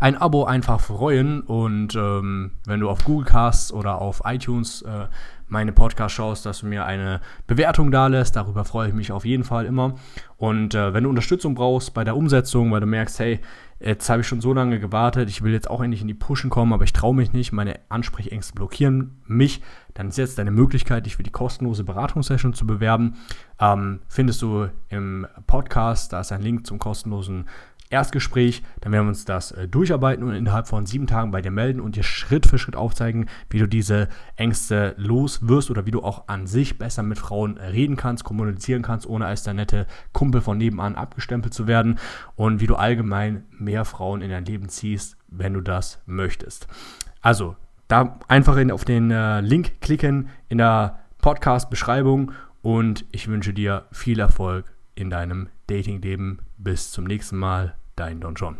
ein 0.00 0.16
Abo 0.16 0.44
einfach 0.44 0.80
freuen. 0.80 1.42
Und 1.42 1.94
ähm, 1.94 2.52
wenn 2.66 2.80
du 2.80 2.88
auf 2.88 3.04
Google 3.04 3.26
Casts 3.26 3.72
oder 3.72 4.00
auf 4.00 4.22
iTunes 4.24 4.82
äh, 4.82 5.06
meine 5.50 5.72
Podcast 5.72 6.14
schaust, 6.14 6.46
dass 6.46 6.60
du 6.60 6.66
mir 6.66 6.86
eine 6.86 7.20
Bewertung 7.46 7.90
da 7.90 8.06
lässt. 8.06 8.36
Darüber 8.36 8.64
freue 8.64 8.88
ich 8.88 8.94
mich 8.94 9.12
auf 9.12 9.24
jeden 9.24 9.44
Fall 9.44 9.66
immer. 9.66 9.94
Und 10.36 10.74
äh, 10.74 10.94
wenn 10.94 11.04
du 11.04 11.10
Unterstützung 11.10 11.54
brauchst 11.54 11.92
bei 11.92 12.04
der 12.04 12.16
Umsetzung, 12.16 12.70
weil 12.70 12.80
du 12.80 12.86
merkst, 12.86 13.18
hey, 13.18 13.40
jetzt 13.80 14.08
habe 14.08 14.20
ich 14.20 14.28
schon 14.28 14.40
so 14.40 14.52
lange 14.52 14.78
gewartet, 14.78 15.28
ich 15.28 15.42
will 15.42 15.52
jetzt 15.52 15.68
auch 15.68 15.80
endlich 15.80 16.02
in 16.02 16.08
die 16.08 16.14
Pushen 16.14 16.50
kommen, 16.50 16.72
aber 16.72 16.84
ich 16.84 16.92
traue 16.92 17.14
mich 17.14 17.32
nicht, 17.32 17.52
meine 17.52 17.80
Ansprechängste 17.88 18.54
blockieren 18.54 19.22
mich, 19.26 19.62
dann 19.94 20.08
ist 20.08 20.18
jetzt 20.18 20.38
deine 20.38 20.50
Möglichkeit, 20.50 21.06
dich 21.06 21.16
für 21.16 21.22
die 21.22 21.30
kostenlose 21.30 21.82
Beratungssession 21.82 22.54
zu 22.54 22.66
bewerben. 22.66 23.16
Ähm, 23.58 24.00
findest 24.08 24.42
du 24.42 24.68
im 24.88 25.26
Podcast, 25.46 26.12
da 26.12 26.20
ist 26.20 26.30
ein 26.30 26.42
Link 26.42 26.66
zum 26.66 26.78
kostenlosen 26.78 27.46
Erstgespräch. 27.90 28.62
Dann 28.80 28.92
werden 28.92 29.04
wir 29.04 29.10
uns 29.10 29.24
das 29.24 29.52
äh, 29.52 29.68
durcharbeiten 29.68 30.24
und 30.24 30.34
innerhalb 30.34 30.68
von 30.68 30.86
sieben 30.86 31.06
Tagen 31.06 31.32
bei 31.32 31.42
dir 31.42 31.50
melden 31.50 31.80
und 31.80 31.96
dir 31.96 32.02
Schritt 32.02 32.46
für 32.46 32.58
Schritt 32.58 32.76
aufzeigen, 32.76 33.26
wie 33.50 33.58
du 33.58 33.66
diese 33.66 34.08
Ängste 34.36 34.94
los 34.96 35.46
wirst 35.48 35.70
oder 35.70 35.86
wie 35.86 35.90
du 35.90 36.02
auch 36.02 36.28
an 36.28 36.46
sich 36.46 36.78
besser 36.78 37.02
mit 37.02 37.18
Frauen 37.18 37.58
reden 37.58 37.96
kannst, 37.96 38.24
kommunizieren 38.24 38.82
kannst, 38.82 39.06
ohne 39.06 39.26
als 39.26 39.42
der 39.42 39.54
nette 39.54 39.86
Kumpel 40.12 40.40
von 40.40 40.56
nebenan 40.56 40.94
abgestempelt 40.94 41.52
zu 41.52 41.66
werden 41.66 41.98
und 42.36 42.60
wie 42.60 42.66
du 42.66 42.76
allgemein 42.76 43.44
mehr 43.50 43.84
Frauen 43.84 44.22
in 44.22 44.30
dein 44.30 44.44
Leben 44.44 44.68
ziehst, 44.68 45.16
wenn 45.28 45.54
du 45.54 45.60
das 45.60 46.00
möchtest. 46.06 46.68
Also, 47.20 47.56
da 47.88 48.20
einfach 48.28 48.56
in, 48.56 48.70
auf 48.70 48.84
den 48.84 49.10
äh, 49.10 49.40
Link 49.40 49.80
klicken 49.80 50.28
in 50.48 50.58
der 50.58 51.00
Podcast-Beschreibung 51.18 52.32
und 52.62 53.04
ich 53.10 53.26
wünsche 53.28 53.52
dir 53.52 53.86
viel 53.90 54.20
Erfolg 54.20 54.72
in 54.94 55.10
deinem 55.10 55.48
Dating-Leben. 55.70 56.40
Bis 56.58 56.90
zum 56.90 57.04
nächsten 57.04 57.38
Mal 57.38 57.76
dein 57.96 58.20
Don 58.20 58.34
John. 58.34 58.56